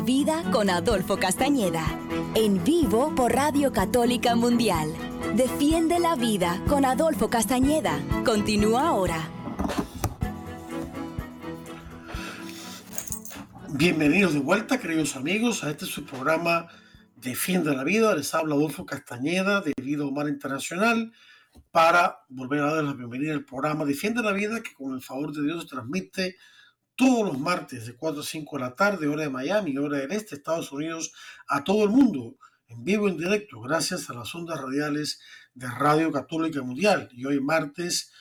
[0.00, 1.84] Vida con Adolfo Castañeda.
[2.34, 4.94] En vivo por Radio Católica Mundial.
[5.36, 8.00] Defiende la vida con Adolfo Castañeda.
[8.24, 9.28] Continúa ahora.
[13.68, 16.68] Bienvenidos de vuelta, queridos amigos, a este su programa
[17.16, 18.14] Defiende la Vida.
[18.14, 21.12] Les habla Adolfo Castañeda de Vida Humana Internacional
[21.70, 25.32] para volver a dar la bienvenida al programa Defiende la Vida que con el favor
[25.32, 26.36] de Dios transmite
[27.00, 30.12] todos los martes de 4 a 5 de la tarde, hora de Miami, hora del
[30.12, 31.14] este, Estados Unidos,
[31.48, 32.36] a todo el mundo,
[32.68, 35.18] en vivo, en directo, gracias a las ondas radiales
[35.54, 37.08] de Radio Católica Mundial.
[37.12, 38.12] Y hoy martes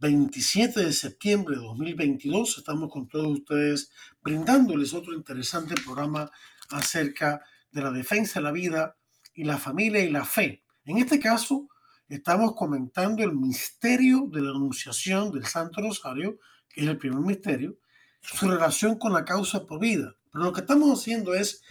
[0.00, 6.28] 27 de septiembre de 2022 estamos con todos ustedes brindándoles otro interesante programa
[6.70, 8.96] acerca de la defensa de la vida
[9.32, 10.64] y la familia y la fe.
[10.86, 11.68] En este caso,
[12.08, 17.78] estamos comentando el misterio de la anunciación del Santo Rosario, que es el primer misterio,
[18.24, 20.16] su relación con la causa por vida.
[20.32, 21.62] Pero lo que estamos haciendo es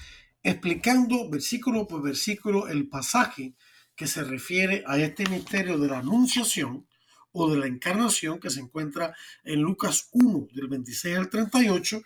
[0.44, 3.56] explicando versículo por versículo el pasaje
[3.96, 6.88] que se refiere a este misterio de la anunciación
[7.32, 12.02] o de la encarnación que se encuentra en Lucas 1 del 26 al 38.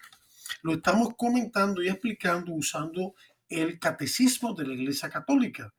[0.62, 3.16] Lo estamos comentando y explicando usando
[3.50, 5.74] el catecismo de la Iglesia Católica,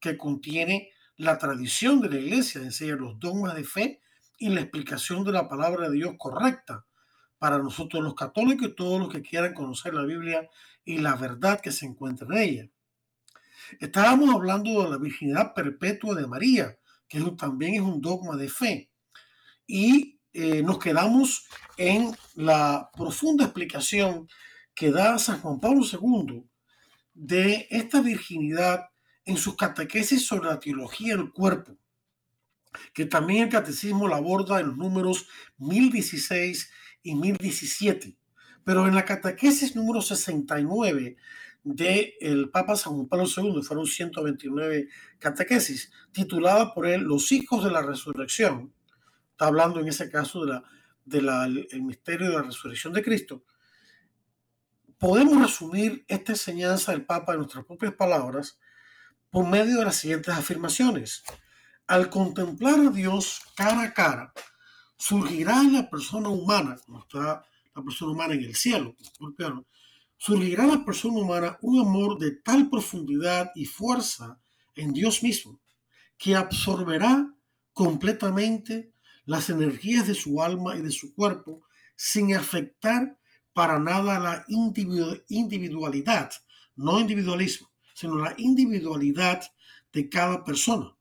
[0.00, 4.00] que contiene la tradición de la iglesia, enseña los dogmas de fe
[4.38, 6.86] y la explicación de la palabra de Dios correcta
[7.38, 10.48] para nosotros los católicos y todos los que quieran conocer la Biblia
[10.84, 12.70] y la verdad que se encuentra en ella.
[13.80, 18.90] Estábamos hablando de la virginidad perpetua de María, que también es un dogma de fe.
[19.66, 21.46] Y eh, nos quedamos
[21.76, 24.28] en la profunda explicación
[24.74, 26.44] que da San Juan Pablo II
[27.14, 28.86] de esta virginidad
[29.24, 31.76] en sus catequesis sobre la teología del cuerpo,
[32.94, 36.70] que también el catecismo la aborda en los números 1016
[37.08, 38.16] y 1017.
[38.64, 41.16] Pero en la catequesis número 69
[41.64, 47.64] del el Papa San Juan Pablo II, fueron 129 catequesis, titulada por él Los hijos
[47.64, 48.72] de la resurrección.
[49.32, 50.64] Está hablando en ese caso de la,
[51.04, 53.44] de la, el misterio de la resurrección de Cristo.
[54.98, 58.58] Podemos resumir esta enseñanza del Papa en nuestras propias palabras
[59.30, 61.22] por medio de las siguientes afirmaciones.
[61.86, 64.32] Al contemplar a Dios cara a cara,
[64.98, 68.94] surgirá en la persona humana, como está la persona humana en el cielo,
[70.16, 74.40] surgirá en la persona humana un amor de tal profundidad y fuerza
[74.74, 75.60] en Dios mismo,
[76.18, 77.32] que absorberá
[77.72, 78.92] completamente
[79.24, 81.62] las energías de su alma y de su cuerpo
[81.94, 83.18] sin afectar
[83.52, 86.30] para nada la individualidad,
[86.76, 89.42] no individualismo, sino la individualidad
[89.92, 90.96] de cada persona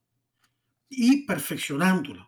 [0.89, 2.26] y perfeccionándola.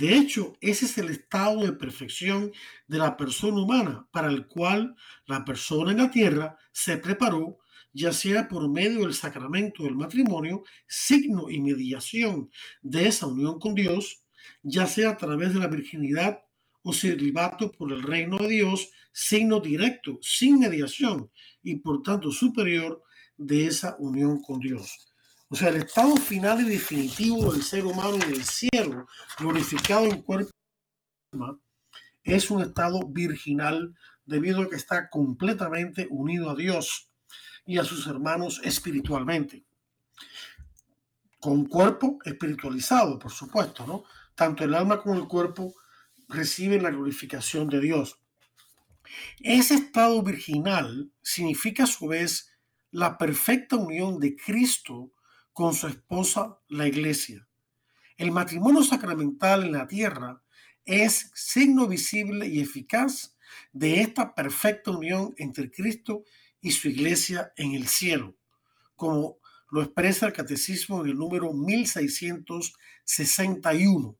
[0.00, 2.52] De hecho, ese es el estado de perfección
[2.86, 7.58] de la persona humana para el cual la persona en la tierra se preparó,
[7.92, 13.74] ya sea por medio del sacramento del matrimonio, signo y mediación de esa unión con
[13.74, 14.24] Dios,
[14.62, 16.44] ya sea a través de la virginidad
[16.82, 21.30] o celibato por el reino de Dios, signo directo, sin mediación
[21.62, 23.02] y por tanto superior
[23.36, 25.09] de esa unión con Dios.
[25.52, 30.22] O sea, el estado final y definitivo del ser humano en el cielo, glorificado en
[30.22, 30.52] cuerpo
[32.22, 37.10] es un estado virginal debido a que está completamente unido a Dios
[37.66, 39.64] y a sus hermanos espiritualmente.
[41.40, 44.04] Con cuerpo espiritualizado, por supuesto, ¿no?
[44.36, 45.74] Tanto el alma como el cuerpo
[46.28, 48.20] reciben la glorificación de Dios.
[49.40, 52.56] Ese estado virginal significa a su vez
[52.92, 55.10] la perfecta unión de Cristo
[55.52, 57.46] con su esposa, la iglesia.
[58.16, 60.42] El matrimonio sacramental en la tierra
[60.84, 63.36] es signo visible y eficaz
[63.72, 66.24] de esta perfecta unión entre Cristo
[66.60, 68.36] y su iglesia en el cielo,
[68.96, 69.38] como
[69.70, 74.16] lo expresa el catecismo en el número 1661.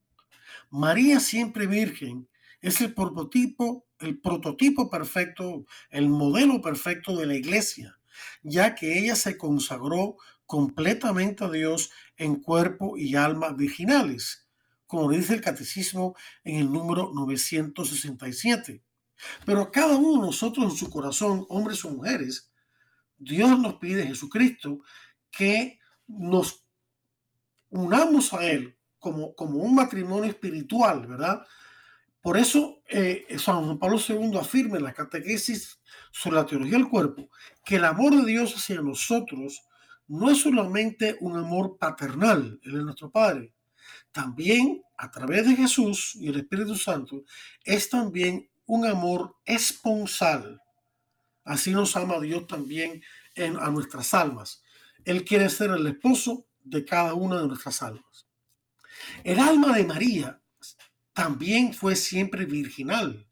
[0.70, 2.28] María siempre virgen
[2.60, 8.00] es el prototipo, el prototipo perfecto, el modelo perfecto de la iglesia
[8.42, 10.16] ya que ella se consagró
[10.50, 14.48] completamente a Dios en cuerpo y alma virginales,
[14.84, 18.82] como dice el catecismo en el número 967.
[19.46, 22.50] Pero cada uno de nosotros en su corazón, hombres o mujeres,
[23.16, 24.80] Dios nos pide, Jesucristo,
[25.30, 25.78] que
[26.08, 26.66] nos
[27.68, 31.46] unamos a Él como, como un matrimonio espiritual, ¿verdad?
[32.20, 35.78] Por eso eh, San Juan Pablo II afirma en la catequesis
[36.10, 37.30] sobre la teología del cuerpo
[37.64, 39.62] que el amor de Dios hacia nosotros
[40.10, 43.54] no es solamente un amor paternal, Él es nuestro Padre,
[44.10, 47.22] también a través de Jesús y el Espíritu Santo
[47.64, 50.60] es también un amor esponsal.
[51.44, 53.02] Así nos ama Dios también
[53.36, 54.64] a nuestras almas.
[55.04, 58.26] Él quiere ser el esposo de cada una de nuestras almas.
[59.22, 60.42] El alma de María
[61.12, 63.28] también fue siempre virginal,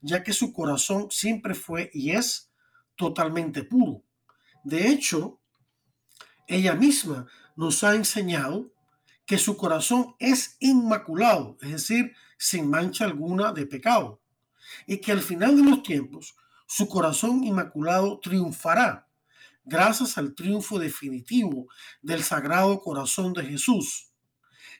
[0.00, 2.52] ya que su corazón siempre fue y es
[2.94, 4.04] totalmente puro.
[4.62, 5.39] De hecho,
[6.50, 7.26] ella misma
[7.56, 8.72] nos ha enseñado
[9.24, 14.20] que su corazón es inmaculado, es decir, sin mancha alguna de pecado,
[14.86, 16.34] y que al final de los tiempos
[16.66, 19.08] su corazón inmaculado triunfará
[19.64, 21.68] gracias al triunfo definitivo
[22.02, 24.10] del Sagrado Corazón de Jesús.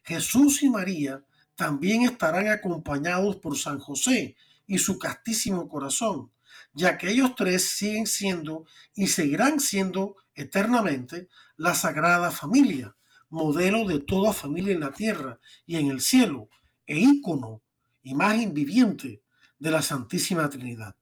[0.03, 1.23] Jesús y María
[1.55, 4.35] también estarán acompañados por San José
[4.67, 6.33] y su castísimo corazón,
[6.73, 12.97] ya que ellos tres siguen siendo y seguirán siendo eternamente la Sagrada Familia,
[13.29, 16.49] modelo de toda familia en la tierra y en el cielo,
[16.87, 17.63] e ícono,
[18.03, 19.23] imagen viviente
[19.59, 20.97] de la Santísima Trinidad.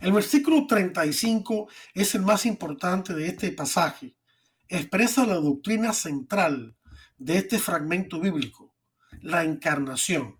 [0.00, 4.16] El versículo 35 es el más importante de este pasaje.
[4.68, 6.76] Expresa la doctrina central
[7.18, 8.74] de este fragmento bíblico,
[9.20, 10.39] la encarnación.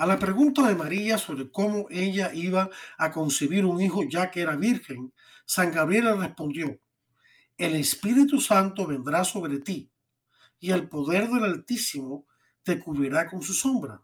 [0.00, 4.40] A la pregunta de María sobre cómo ella iba a concebir un hijo ya que
[4.40, 5.12] era virgen,
[5.44, 6.80] San Gabriel respondió,
[7.58, 9.92] el Espíritu Santo vendrá sobre ti
[10.58, 12.24] y el poder del Altísimo
[12.62, 14.02] te cubrirá con su sombra,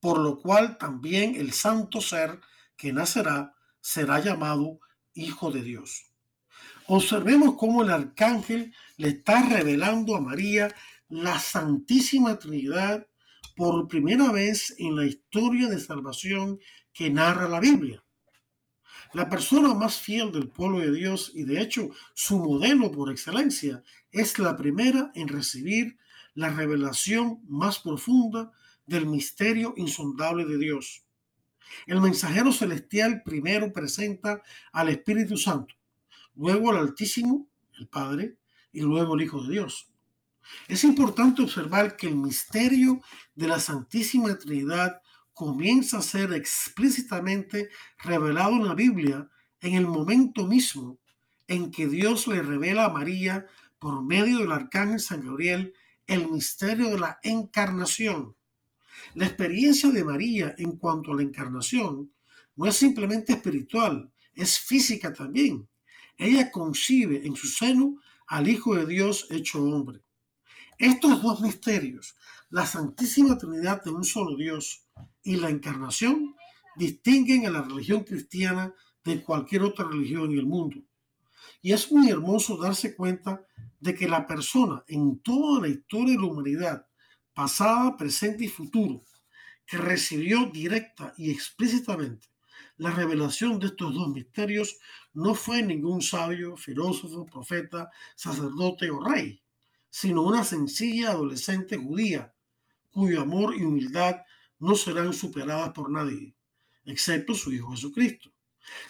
[0.00, 2.38] por lo cual también el santo ser
[2.76, 4.80] que nacerá será llamado
[5.14, 6.12] Hijo de Dios.
[6.88, 10.74] Observemos cómo el arcángel le está revelando a María
[11.08, 13.06] la Santísima Trinidad
[13.56, 16.58] por primera vez en la historia de salvación
[16.92, 18.04] que narra la Biblia.
[19.12, 23.82] La persona más fiel del pueblo de Dios y de hecho su modelo por excelencia
[24.10, 25.98] es la primera en recibir
[26.34, 28.52] la revelación más profunda
[28.86, 31.04] del misterio insondable de Dios.
[31.86, 34.42] El mensajero celestial primero presenta
[34.72, 35.74] al Espíritu Santo,
[36.34, 37.48] luego al Altísimo,
[37.78, 38.36] el Padre,
[38.72, 39.91] y luego el Hijo de Dios.
[40.68, 43.00] Es importante observar que el misterio
[43.34, 45.00] de la Santísima Trinidad
[45.32, 49.28] comienza a ser explícitamente revelado en la Biblia
[49.60, 50.98] en el momento mismo
[51.48, 53.46] en que Dios le revela a María
[53.78, 55.74] por medio del arcángel San Gabriel
[56.06, 58.36] el misterio de la encarnación.
[59.14, 62.12] La experiencia de María en cuanto a la encarnación
[62.56, 65.68] no es simplemente espiritual, es física también.
[66.16, 70.00] Ella concibe en su seno al Hijo de Dios hecho hombre.
[70.78, 72.16] Estos dos misterios,
[72.50, 74.84] la Santísima Trinidad de un solo Dios
[75.22, 76.34] y la encarnación,
[76.76, 80.82] distinguen a la religión cristiana de cualquier otra religión en el mundo.
[81.60, 83.44] Y es muy hermoso darse cuenta
[83.80, 86.86] de que la persona en toda la historia de la humanidad
[87.34, 89.02] pasada, presente y futuro,
[89.66, 92.32] que recibió directa y explícitamente
[92.76, 94.78] la revelación de estos dos misterios
[95.12, 99.41] no fue ningún sabio, filósofo, profeta, sacerdote o rey,
[99.92, 102.32] sino una sencilla adolescente judía,
[102.90, 104.22] cuyo amor y humildad
[104.58, 106.34] no serán superadas por nadie,
[106.86, 108.32] excepto su Hijo Jesucristo.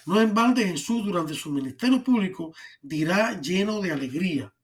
[0.06, 4.54] No en balde Jesús durante su ministerio público dirá lleno de alegría,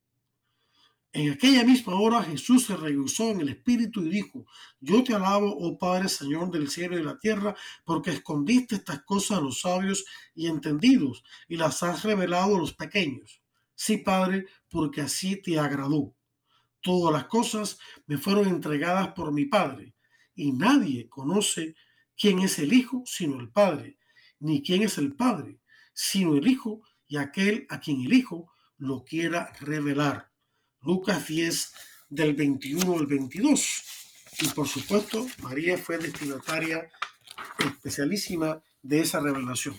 [1.15, 4.45] en aquella misma hora Jesús se regresó en el Espíritu y dijo,
[4.79, 9.03] yo te alabo, oh Padre, Señor del cielo y de la tierra, porque escondiste estas
[9.05, 13.41] cosas a los sabios y entendidos y las has revelado a los pequeños.
[13.75, 16.15] Sí, Padre, porque así te agradó.
[16.81, 19.95] Todas las cosas me fueron entregadas por mi Padre,
[20.35, 21.75] y nadie conoce
[22.17, 23.99] quién es el Hijo sino el Padre,
[24.41, 25.61] ni quién es el Padre,
[25.93, 30.31] sino el Hijo y aquel a quien el Hijo lo quiera revelar.
[30.83, 31.73] Lucas 10
[32.09, 33.83] del 21 al 22.
[34.41, 36.89] Y por supuesto, María fue destinataria
[37.59, 39.77] especialísima de esa revelación.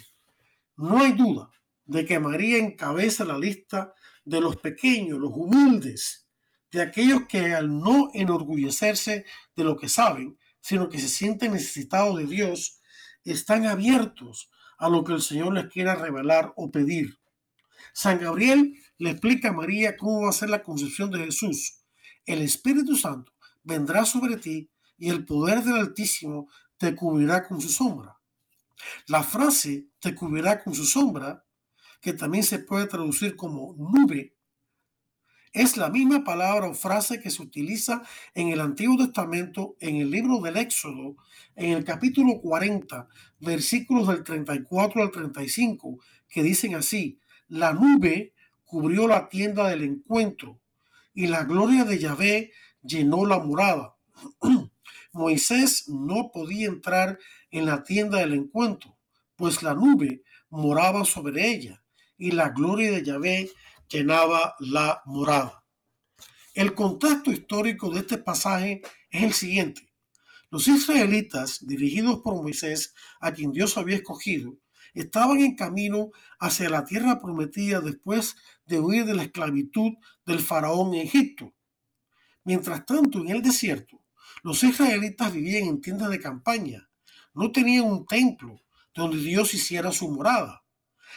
[0.76, 1.50] No hay duda
[1.86, 3.94] de que María encabeza la lista
[4.26, 6.29] de los pequeños, los humildes,
[6.72, 12.18] de aquellos que al no enorgullecerse de lo que saben, sino que se sienten necesitados
[12.18, 12.82] de Dios,
[13.24, 17.20] están abiertos a lo que el Señor les quiera revelar o pedir.
[17.94, 21.82] San Gabriel le explica a María cómo va a ser la concepción de Jesús.
[22.26, 27.70] El Espíritu Santo vendrá sobre ti y el poder del Altísimo te cubrirá con su
[27.70, 28.18] sombra.
[29.08, 31.46] La frase te cubrirá con su sombra,
[32.02, 34.38] que también se puede traducir como nube,
[35.54, 40.12] es la misma palabra o frase que se utiliza en el Antiguo Testamento, en el
[40.12, 41.16] libro del Éxodo,
[41.56, 43.08] en el capítulo 40,
[43.40, 48.34] versículos del 34 al 35, que dicen así, la nube
[48.66, 50.60] cubrió la tienda del encuentro
[51.14, 52.52] y la gloria de Yahvé
[52.84, 53.96] llenó la morada.
[55.12, 57.18] Moisés no podía entrar
[57.50, 58.96] en la tienda del encuentro,
[59.36, 61.84] pues la nube moraba sobre ella
[62.18, 63.50] y la gloria de Yahvé
[63.90, 65.64] llenaba la morada.
[66.54, 69.90] El contexto histórico de este pasaje es el siguiente.
[70.52, 74.58] Los israelitas, dirigidos por Moisés, a quien Dios había escogido,
[74.94, 76.10] estaban en camino
[76.40, 78.36] hacia la tierra prometida después
[78.66, 79.94] de huir de la esclavitud
[80.26, 81.54] del faraón en Egipto.
[82.44, 84.02] Mientras tanto, en el desierto,
[84.44, 86.90] los israelitas vivían en tiendas de campaña.
[87.34, 88.62] No tenían un templo
[88.94, 90.64] donde Dios hiciera su morada.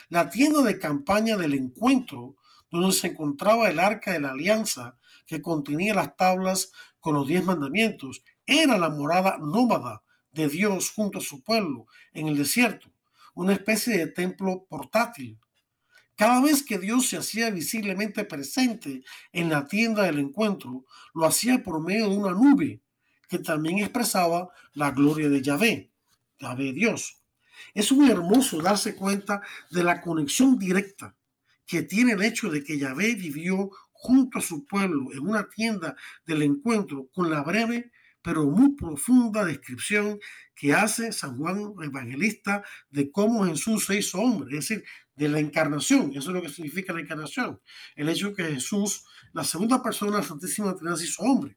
[0.08, 2.36] La tienda de campaña del encuentro,
[2.72, 4.96] donde se encontraba el arca de la alianza
[5.26, 10.02] que contenía las tablas con los diez mandamientos, era la morada nómada
[10.32, 12.90] de Dios junto a su pueblo en el desierto,
[13.34, 15.38] una especie de templo portátil.
[16.16, 19.02] Cada vez que Dios se hacía visiblemente presente
[19.32, 22.80] en la tienda del encuentro, lo hacía por medio de una nube
[23.28, 25.90] que también expresaba la gloria de Yahvé,
[26.38, 27.20] Yahvé Dios.
[27.74, 31.14] Es muy hermoso darse cuenta de la conexión directa
[31.72, 35.96] que tiene el hecho de que Yahvé vivió junto a su pueblo en una tienda
[36.26, 40.18] del encuentro con la breve pero muy profunda descripción
[40.54, 44.84] que hace San Juan Evangelista de cómo Jesús se hizo hombre, es decir,
[45.16, 46.10] de la encarnación.
[46.10, 47.58] Eso es lo que significa la encarnación.
[47.96, 51.56] El hecho de que Jesús, la segunda persona Santísima Trinidad, se hizo hombre.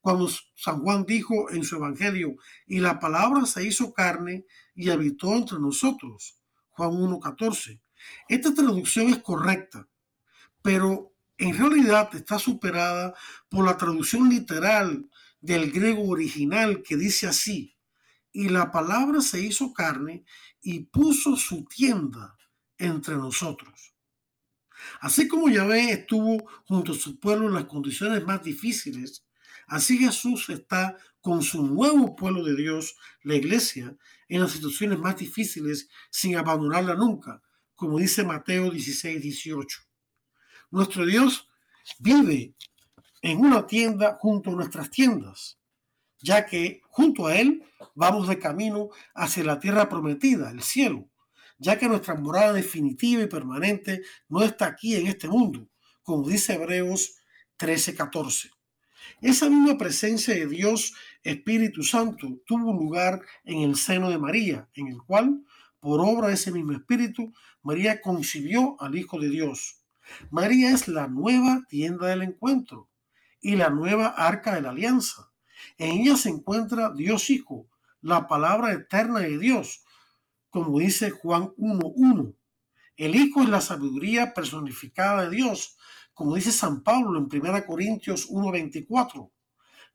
[0.00, 2.34] Cuando San Juan dijo en su Evangelio,
[2.66, 4.44] y la palabra se hizo carne
[4.74, 6.36] y habitó entre nosotros.
[6.70, 7.80] Juan 1.14.
[8.28, 9.88] Esta traducción es correcta,
[10.62, 13.14] pero en realidad está superada
[13.48, 15.08] por la traducción literal
[15.40, 17.76] del griego original que dice así,
[18.32, 20.24] y la palabra se hizo carne
[20.60, 22.36] y puso su tienda
[22.78, 23.94] entre nosotros.
[25.00, 29.24] Así como Yahvé estuvo junto a su pueblo en las condiciones más difíciles,
[29.66, 33.96] así Jesús está con su nuevo pueblo de Dios, la iglesia,
[34.28, 37.42] en las situaciones más difíciles sin abandonarla nunca,
[37.76, 39.78] como dice Mateo 16, 18.
[40.70, 41.48] Nuestro Dios
[41.98, 42.54] vive
[43.22, 45.58] en una tienda junto a nuestras tiendas,
[46.20, 47.62] ya que junto a Él
[47.94, 51.08] vamos de camino hacia la tierra prometida, el cielo,
[51.58, 55.68] ya que nuestra morada definitiva y permanente no está aquí en este mundo,
[56.02, 57.18] como dice Hebreos
[57.58, 58.50] 13:14.
[59.20, 64.88] Esa misma presencia de Dios Espíritu Santo tuvo lugar en el seno de María, en
[64.88, 65.44] el cual,
[65.80, 67.32] por obra de ese mismo Espíritu,
[67.66, 69.82] María concibió al Hijo de Dios.
[70.30, 72.88] María es la nueva tienda del encuentro
[73.40, 75.32] y la nueva arca de la alianza.
[75.76, 77.66] En ella se encuentra Dios Hijo,
[78.02, 79.82] la palabra eterna de Dios,
[80.48, 82.36] como dice Juan 1.1.
[82.98, 85.76] El Hijo es la sabiduría personificada de Dios,
[86.14, 89.28] como dice San Pablo en 1 Corintios 1.24,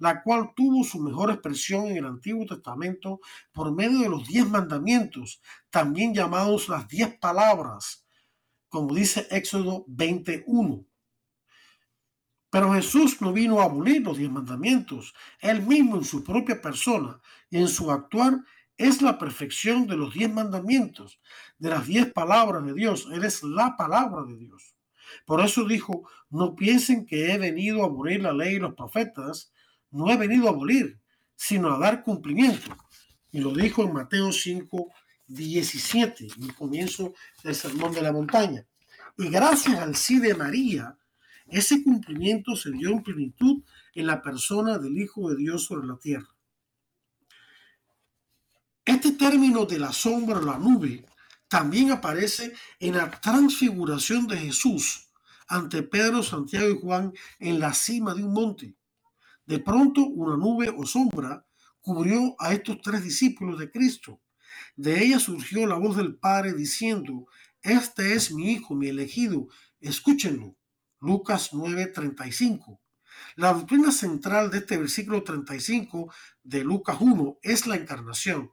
[0.01, 3.19] la cual tuvo su mejor expresión en el Antiguo Testamento
[3.53, 8.07] por medio de los diez mandamientos, también llamados las diez palabras,
[8.67, 10.83] como dice Éxodo 21.
[12.49, 15.13] Pero Jesús no vino a abolir los diez mandamientos.
[15.39, 17.21] Él mismo en su propia persona
[17.51, 18.39] y en su actuar
[18.77, 21.21] es la perfección de los diez mandamientos,
[21.59, 23.07] de las diez palabras de Dios.
[23.11, 24.75] Él es la palabra de Dios.
[25.27, 29.50] Por eso dijo, no piensen que he venido a abolir la ley y los profetas.
[29.91, 30.99] No he venido a abolir,
[31.35, 32.75] sino a dar cumplimiento.
[33.31, 34.91] Y lo dijo en Mateo 5,
[35.27, 37.13] 17, en el comienzo
[37.43, 38.65] del Sermón de la Montaña.
[39.17, 40.97] Y gracias al sí de María,
[41.47, 43.61] ese cumplimiento se dio en plenitud
[43.93, 46.29] en la persona del Hijo de Dios sobre la tierra.
[48.85, 51.05] Este término de la sombra o la nube
[51.47, 55.09] también aparece en la transfiguración de Jesús
[55.47, 58.73] ante Pedro, Santiago y Juan en la cima de un monte.
[59.45, 61.45] De pronto una nube o sombra
[61.81, 64.21] cubrió a estos tres discípulos de Cristo.
[64.75, 67.25] De ella surgió la voz del Padre diciendo,
[67.61, 69.47] Este es mi Hijo, mi elegido,
[69.79, 70.55] escúchenlo.
[70.99, 72.79] Lucas 9:35.
[73.35, 76.13] La doctrina central de este versículo 35
[76.43, 78.51] de Lucas 1 es la encarnación.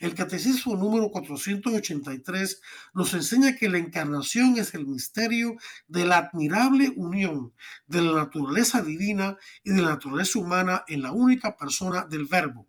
[0.00, 2.60] El catecismo número 483
[2.94, 5.56] nos enseña que la encarnación es el misterio
[5.88, 7.52] de la admirable unión
[7.86, 12.68] de la naturaleza divina y de la naturaleza humana en la única persona del verbo.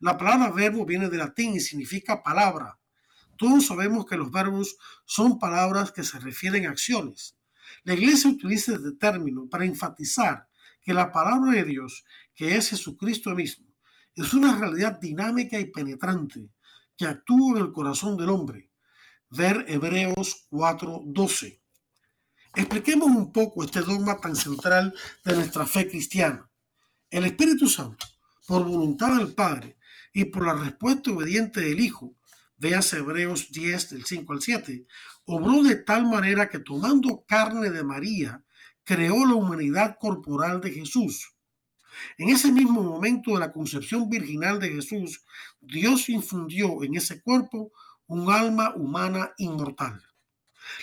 [0.00, 2.78] La palabra verbo viene del latín y significa palabra.
[3.38, 7.36] Todos sabemos que los verbos son palabras que se refieren a acciones.
[7.84, 10.48] La iglesia utiliza este término para enfatizar
[10.82, 13.71] que la palabra de Dios, que es Jesucristo mismo,
[14.14, 16.50] es una realidad dinámica y penetrante
[16.96, 18.70] que actúa en el corazón del hombre.
[19.30, 21.60] Ver Hebreos 4:12.
[22.54, 24.94] Expliquemos un poco este dogma tan central
[25.24, 26.50] de nuestra fe cristiana.
[27.08, 28.06] El Espíritu Santo,
[28.46, 29.78] por voluntad del Padre
[30.12, 32.14] y por la respuesta obediente del Hijo,
[32.58, 34.86] véase Hebreos 10 del 5 al 7,
[35.24, 38.44] obró de tal manera que tomando carne de María,
[38.84, 41.31] creó la humanidad corporal de Jesús.
[42.18, 45.24] En ese mismo momento de la concepción virginal de Jesús,
[45.60, 47.72] Dios infundió en ese cuerpo
[48.06, 50.02] un alma humana inmortal.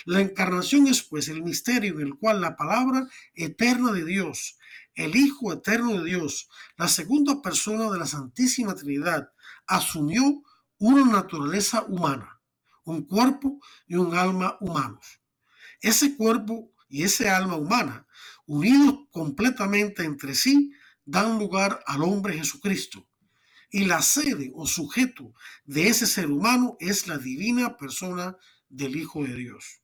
[0.04, 4.58] La encarnación es pues el misterio en el cual la palabra eterna de Dios,
[4.94, 9.32] el Hijo eterno de Dios, la segunda persona de la Santísima Trinidad,
[9.66, 10.42] asumió
[10.78, 12.40] una naturaleza humana,
[12.84, 15.20] un cuerpo y un alma humanos.
[15.80, 18.06] Ese cuerpo y ese alma humana,
[18.46, 20.72] unidos completamente entre sí,
[21.10, 23.06] dan lugar al hombre Jesucristo.
[23.70, 25.32] Y la sede o sujeto
[25.64, 28.36] de ese ser humano es la divina persona
[28.68, 29.80] del Hijo de Dios.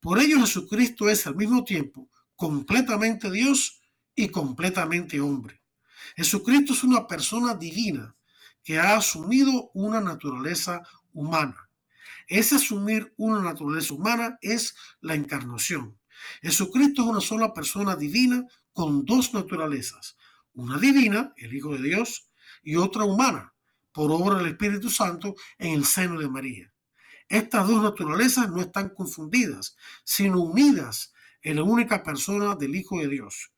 [0.00, 3.80] Por ello Jesucristo es al mismo tiempo completamente Dios
[4.14, 5.62] y completamente hombre.
[6.16, 8.16] Jesucristo es una persona divina
[8.64, 10.82] que ha asumido una naturaleza
[11.12, 11.68] humana.
[12.26, 15.98] Ese asumir una naturaleza humana es la encarnación.
[16.42, 20.16] Jesucristo es una sola persona divina con dos naturalezas,
[20.54, 22.30] una divina, el Hijo de Dios,
[22.62, 23.54] y otra humana,
[23.92, 26.72] por obra del Espíritu Santo en el seno de María.
[27.28, 33.08] Estas dos naturalezas no están confundidas, sino unidas en la única persona del Hijo de
[33.08, 33.52] Dios,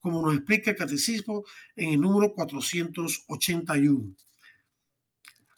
[0.00, 1.44] como nos explica el Catecismo
[1.74, 4.14] en el número 481.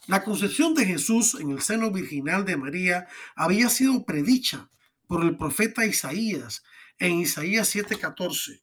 [0.06, 4.70] La concepción de Jesús en el seno virginal de María había sido predicha
[5.06, 6.62] por el profeta Isaías
[6.98, 8.62] en Isaías 7:14.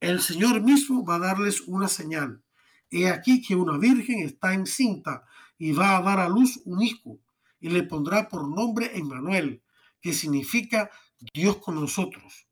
[0.00, 2.42] El Señor mismo va a darles una señal.
[2.90, 5.24] He aquí que una virgen está encinta
[5.56, 7.18] y va a dar a luz un hijo
[7.60, 9.62] y le pondrá por nombre Emmanuel,
[10.02, 10.90] que significa
[11.32, 12.46] Dios con nosotros.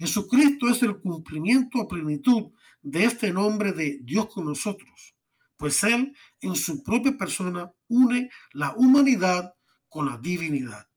[0.00, 2.50] Jesucristo es el cumplimiento a plenitud
[2.82, 5.14] de este nombre de Dios con nosotros,
[5.56, 9.54] pues Él en su propia persona une la humanidad
[9.88, 10.88] con la divinidad.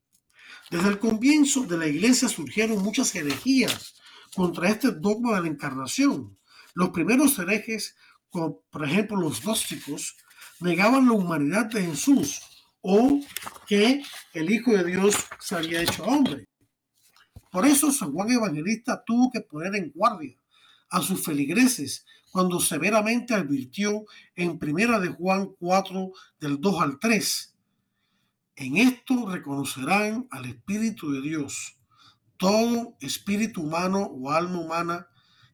[0.71, 3.93] Desde el comienzo de la iglesia surgieron muchas herejías
[4.35, 6.37] contra este dogma de la encarnación.
[6.73, 7.95] Los primeros herejes,
[8.29, 10.15] como por ejemplo los gnósticos,
[10.59, 12.41] negaban la humanidad de Jesús
[12.81, 13.19] o
[13.67, 14.03] que
[14.33, 16.47] el Hijo de Dios se había hecho hombre.
[17.51, 20.35] Por eso San Juan Evangelista tuvo que poner en guardia
[20.89, 24.05] a sus feligreses cuando severamente advirtió
[24.35, 27.55] en Primera de Juan 4 del 2 al 3.
[28.55, 31.77] En esto reconocerán al Espíritu de Dios.
[32.43, 35.07] Todo espíritu humano o alma humana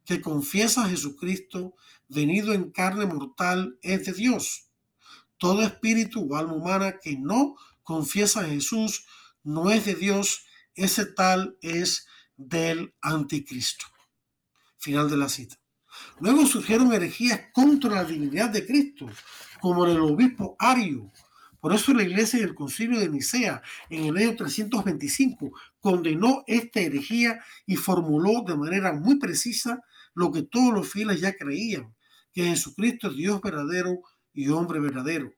[0.05, 1.75] que confiesa a Jesucristo
[2.07, 4.69] venido en carne mortal es de Dios
[5.39, 9.05] todo espíritu o alma humana que no confiesa a Jesús
[9.43, 13.85] no es de Dios, ese tal es del anticristo.
[14.77, 15.55] Final de la cita.
[16.19, 19.09] Luego surgieron herejías contra la divinidad de Cristo,
[19.59, 21.11] como el obispo Ario.
[21.60, 27.43] Por eso la iglesia del concilio de Nicea en el año 325 condenó esta herejía
[27.66, 29.82] y formuló de manera muy precisa
[30.14, 31.95] lo que todos los fieles ya creían,
[32.32, 33.99] que Jesucristo es Dios verdadero
[34.34, 35.34] y hombre verdadero.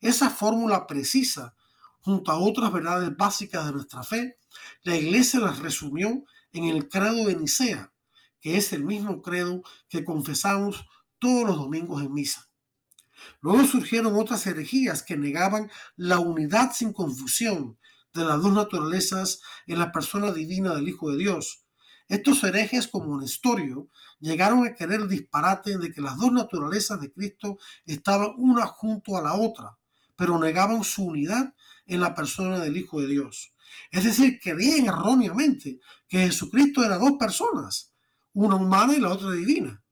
[0.00, 1.54] Esa fórmula precisa,
[2.00, 4.38] junto a otras verdades básicas de nuestra fe,
[4.82, 7.92] la Iglesia las resumió en el credo de Nicea,
[8.40, 10.84] que es el mismo credo que confesamos
[11.20, 12.51] todos los domingos en misa.
[13.40, 17.78] Luego surgieron otras herejías que negaban la unidad sin confusión
[18.14, 21.64] de las dos naturalezas en la persona divina del Hijo de Dios.
[22.08, 23.88] Estos herejes como Nestorio
[24.20, 29.16] llegaron a querer el disparate de que las dos naturalezas de Cristo estaban una junto
[29.16, 29.78] a la otra,
[30.16, 31.54] pero negaban su unidad
[31.86, 33.54] en la persona del Hijo de Dios.
[33.90, 37.92] Es decir, creían erróneamente que Jesucristo era dos personas,
[38.34, 39.82] una humana y la otra divina.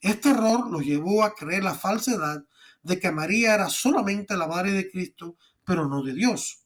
[0.00, 2.44] Este error los llevó a creer la falsedad
[2.82, 6.64] de que María era solamente la madre de Cristo, pero no de Dios.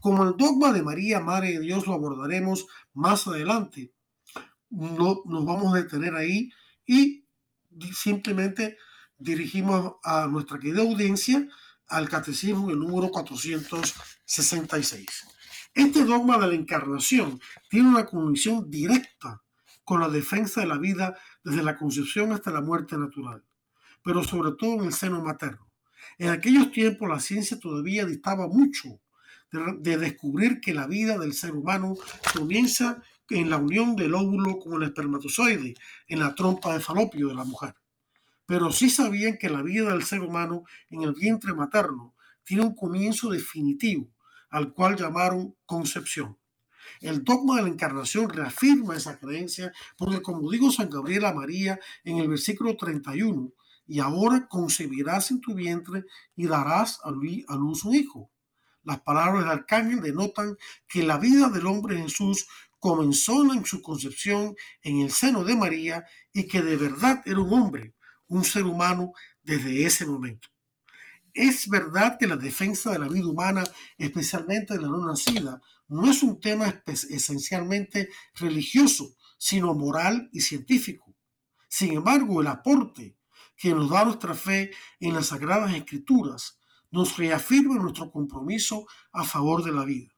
[0.00, 3.92] Como el dogma de María, Madre de Dios, lo abordaremos más adelante,
[4.70, 6.50] no nos vamos a detener ahí
[6.84, 7.24] y
[7.94, 8.76] simplemente
[9.18, 11.48] dirigimos a nuestra querida audiencia
[11.88, 15.06] al Catecismo el número 466.
[15.74, 19.42] Este dogma de la encarnación tiene una conexión directa
[19.84, 23.44] con la defensa de la vida desde la concepción hasta la muerte natural,
[24.06, 25.68] pero sobre todo en el seno materno.
[26.16, 29.00] En aquellos tiempos la ciencia todavía distaba mucho
[29.50, 31.96] de, de descubrir que la vida del ser humano
[32.32, 35.74] comienza en la unión del óvulo con el espermatozoide
[36.06, 37.74] en la trompa de falopio de la mujer.
[38.46, 42.76] Pero sí sabían que la vida del ser humano en el vientre materno tiene un
[42.76, 44.08] comienzo definitivo,
[44.50, 46.38] al cual llamaron concepción.
[47.00, 51.80] El dogma de la encarnación reafirma esa creencia porque, como dijo San Gabriel a María
[52.04, 53.52] en el versículo 31,
[53.86, 58.30] y ahora concebirás en tu vientre y darás a luz un hijo.
[58.82, 60.56] Las palabras del arcángel denotan
[60.88, 62.46] que la vida del hombre Jesús
[62.78, 67.52] comenzó en su concepción en el seno de María y que de verdad era un
[67.52, 67.94] hombre,
[68.28, 69.12] un ser humano
[69.42, 70.48] desde ese momento.
[71.34, 73.64] Es verdad que la defensa de la vida humana,
[73.98, 81.14] especialmente de la no nacida, no es un tema esencialmente religioso, sino moral y científico.
[81.68, 83.16] Sin embargo, el aporte
[83.56, 86.58] que nos da nuestra fe en las Sagradas Escrituras
[86.90, 90.12] nos reafirma nuestro compromiso a favor de la vida.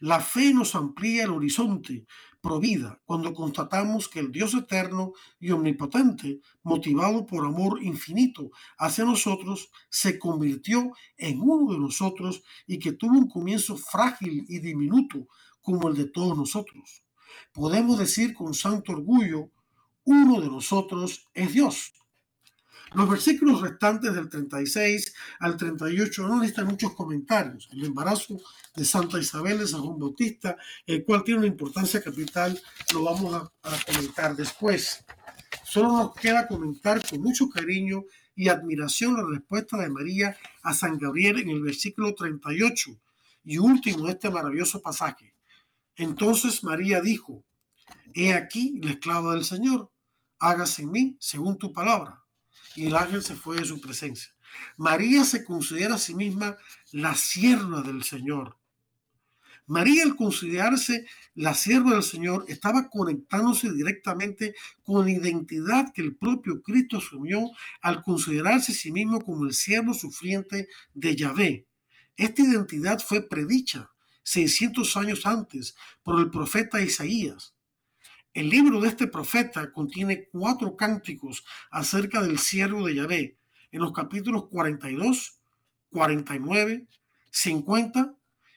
[0.00, 2.06] La fe nos amplía el horizonte
[2.40, 9.70] provida cuando constatamos que el Dios eterno y omnipotente, motivado por amor infinito hacia nosotros,
[9.88, 15.26] se convirtió en uno de nosotros y que tuvo un comienzo frágil y diminuto
[15.62, 17.02] como el de todos nosotros.
[17.52, 19.50] Podemos decir con santo orgullo,
[20.04, 21.94] uno de nosotros es Dios.
[22.94, 27.68] Los versículos restantes del 36 al 38 no necesitan muchos comentarios.
[27.72, 28.40] El embarazo
[28.76, 32.60] de Santa Isabel de San Juan Bautista, el cual tiene una importancia capital,
[32.92, 33.50] lo vamos a,
[33.84, 35.04] comentar después.
[35.64, 38.04] Solo nos queda comentar con mucho cariño
[38.36, 42.96] y admiración la respuesta de María a San Gabriel en el versículo 38
[43.42, 45.34] y último de este maravilloso pasaje.
[45.96, 47.44] Entonces María dijo,
[48.14, 49.90] He aquí la esclava del Señor,
[50.38, 52.23] hágase en mí según tu palabra
[52.76, 54.34] y el ángel se fue de su presencia.
[54.76, 56.56] María se considera a sí misma
[56.92, 58.56] la sierva del Señor.
[59.66, 66.16] María al considerarse la sierva del Señor estaba conectándose directamente con la identidad que el
[66.16, 67.50] propio Cristo asumió
[67.80, 71.66] al considerarse a sí mismo como el siervo sufriente de Yahvé.
[72.16, 73.90] Esta identidad fue predicha
[74.22, 77.53] 600 años antes por el profeta Isaías.
[78.34, 83.38] El libro de este profeta contiene cuatro cánticos acerca del siervo de Yahvé
[83.70, 85.38] en los capítulos 42,
[85.90, 86.88] 49,
[87.30, 88.14] 50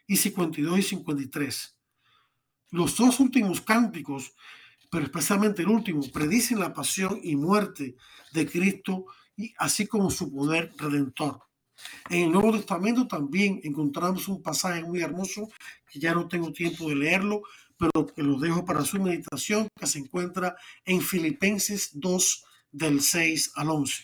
[0.07, 1.78] y 52 y 53.
[2.71, 4.34] Los dos últimos cánticos,
[4.89, 7.95] pero especialmente el último, predicen la pasión y muerte
[8.34, 9.05] de Cristo,
[9.36, 11.43] y así como su poder redentor.
[12.09, 15.49] En el Nuevo Testamento también encontramos un pasaje muy hermoso
[15.88, 17.43] que ya no tengo tiempo de leerlo,
[17.78, 20.55] pero que lo dejo para su meditación, que se encuentra
[20.86, 24.03] en Filipenses 2 del 6 al 11.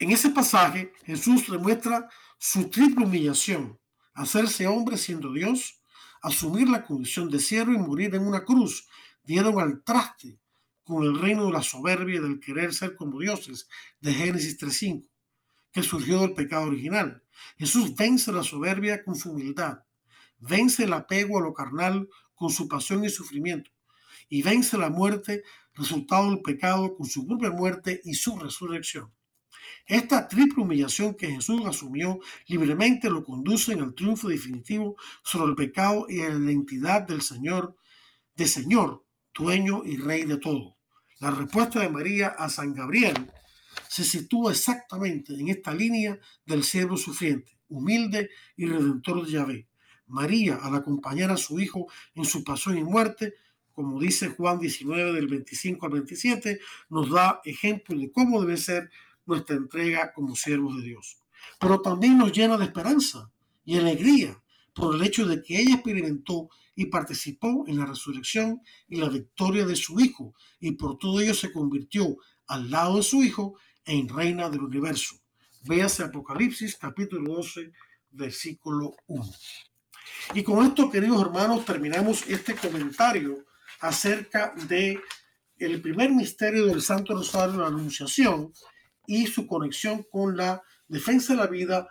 [0.00, 3.78] En ese pasaje Jesús demuestra su triple humillación,
[4.14, 5.80] hacerse hombre siendo Dios,
[6.22, 8.88] asumir la condición de siervo y morir en una cruz,
[9.22, 10.38] dieron al traste
[10.84, 13.68] con el reino de la soberbia y del querer ser como dioses
[14.00, 15.08] de Génesis 3.5,
[15.72, 17.22] que surgió del pecado original.
[17.56, 19.80] Jesús vence la soberbia con su humildad,
[20.38, 22.08] vence el apego a lo carnal
[22.38, 23.70] con su pasión y sufrimiento,
[24.28, 25.42] y vence la muerte,
[25.74, 29.12] resultado del pecado, con su propia muerte y su resurrección.
[29.86, 35.56] Esta triple humillación que Jesús asumió libremente lo conduce en el triunfo definitivo sobre el
[35.56, 37.76] pecado y en la identidad del Señor,
[38.34, 40.76] de Señor, dueño y rey de todo.
[41.20, 43.30] La respuesta de María a San Gabriel
[43.88, 49.68] se sitúa exactamente en esta línea del siervo sufriente, humilde y redentor de Yahvé.
[50.08, 53.34] María, al acompañar a su Hijo en su pasión y muerte,
[53.72, 56.58] como dice Juan 19 del 25 al 27,
[56.90, 58.90] nos da ejemplo de cómo debe ser
[59.24, 61.18] nuestra entrega como siervos de Dios.
[61.60, 63.30] Pero también nos llena de esperanza
[63.64, 64.42] y alegría
[64.74, 69.66] por el hecho de que ella experimentó y participó en la resurrección y la victoria
[69.66, 74.08] de su Hijo, y por todo ello se convirtió al lado de su Hijo en
[74.08, 75.16] reina del universo.
[75.64, 77.72] Véase Apocalipsis capítulo 12,
[78.10, 79.24] versículo 1.
[80.34, 83.46] Y con esto, queridos hermanos, terminamos este comentario
[83.80, 85.00] acerca de
[85.56, 88.52] el primer misterio del Santo Rosario, la Anunciación,
[89.06, 91.88] y su conexión con la defensa de la vida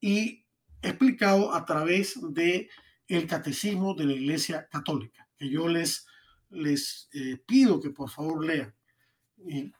[0.00, 0.46] y
[0.80, 2.70] explicado a través de
[3.08, 6.06] el catecismo de la Iglesia Católica, que yo les,
[6.48, 8.72] les eh, pido que por favor lean,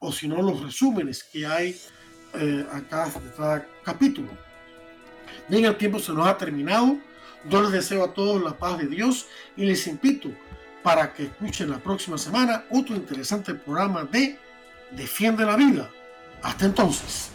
[0.00, 1.80] o si no los resúmenes que hay
[2.34, 4.30] eh, acá de cada capítulo.
[5.48, 6.98] Bien, el tiempo se nos ha terminado.
[7.48, 9.26] Yo les deseo a todos la paz de Dios
[9.56, 10.30] y les invito
[10.82, 14.38] para que escuchen la próxima semana otro interesante programa de
[14.90, 15.90] Defiende la Vida.
[16.42, 17.30] Hasta entonces.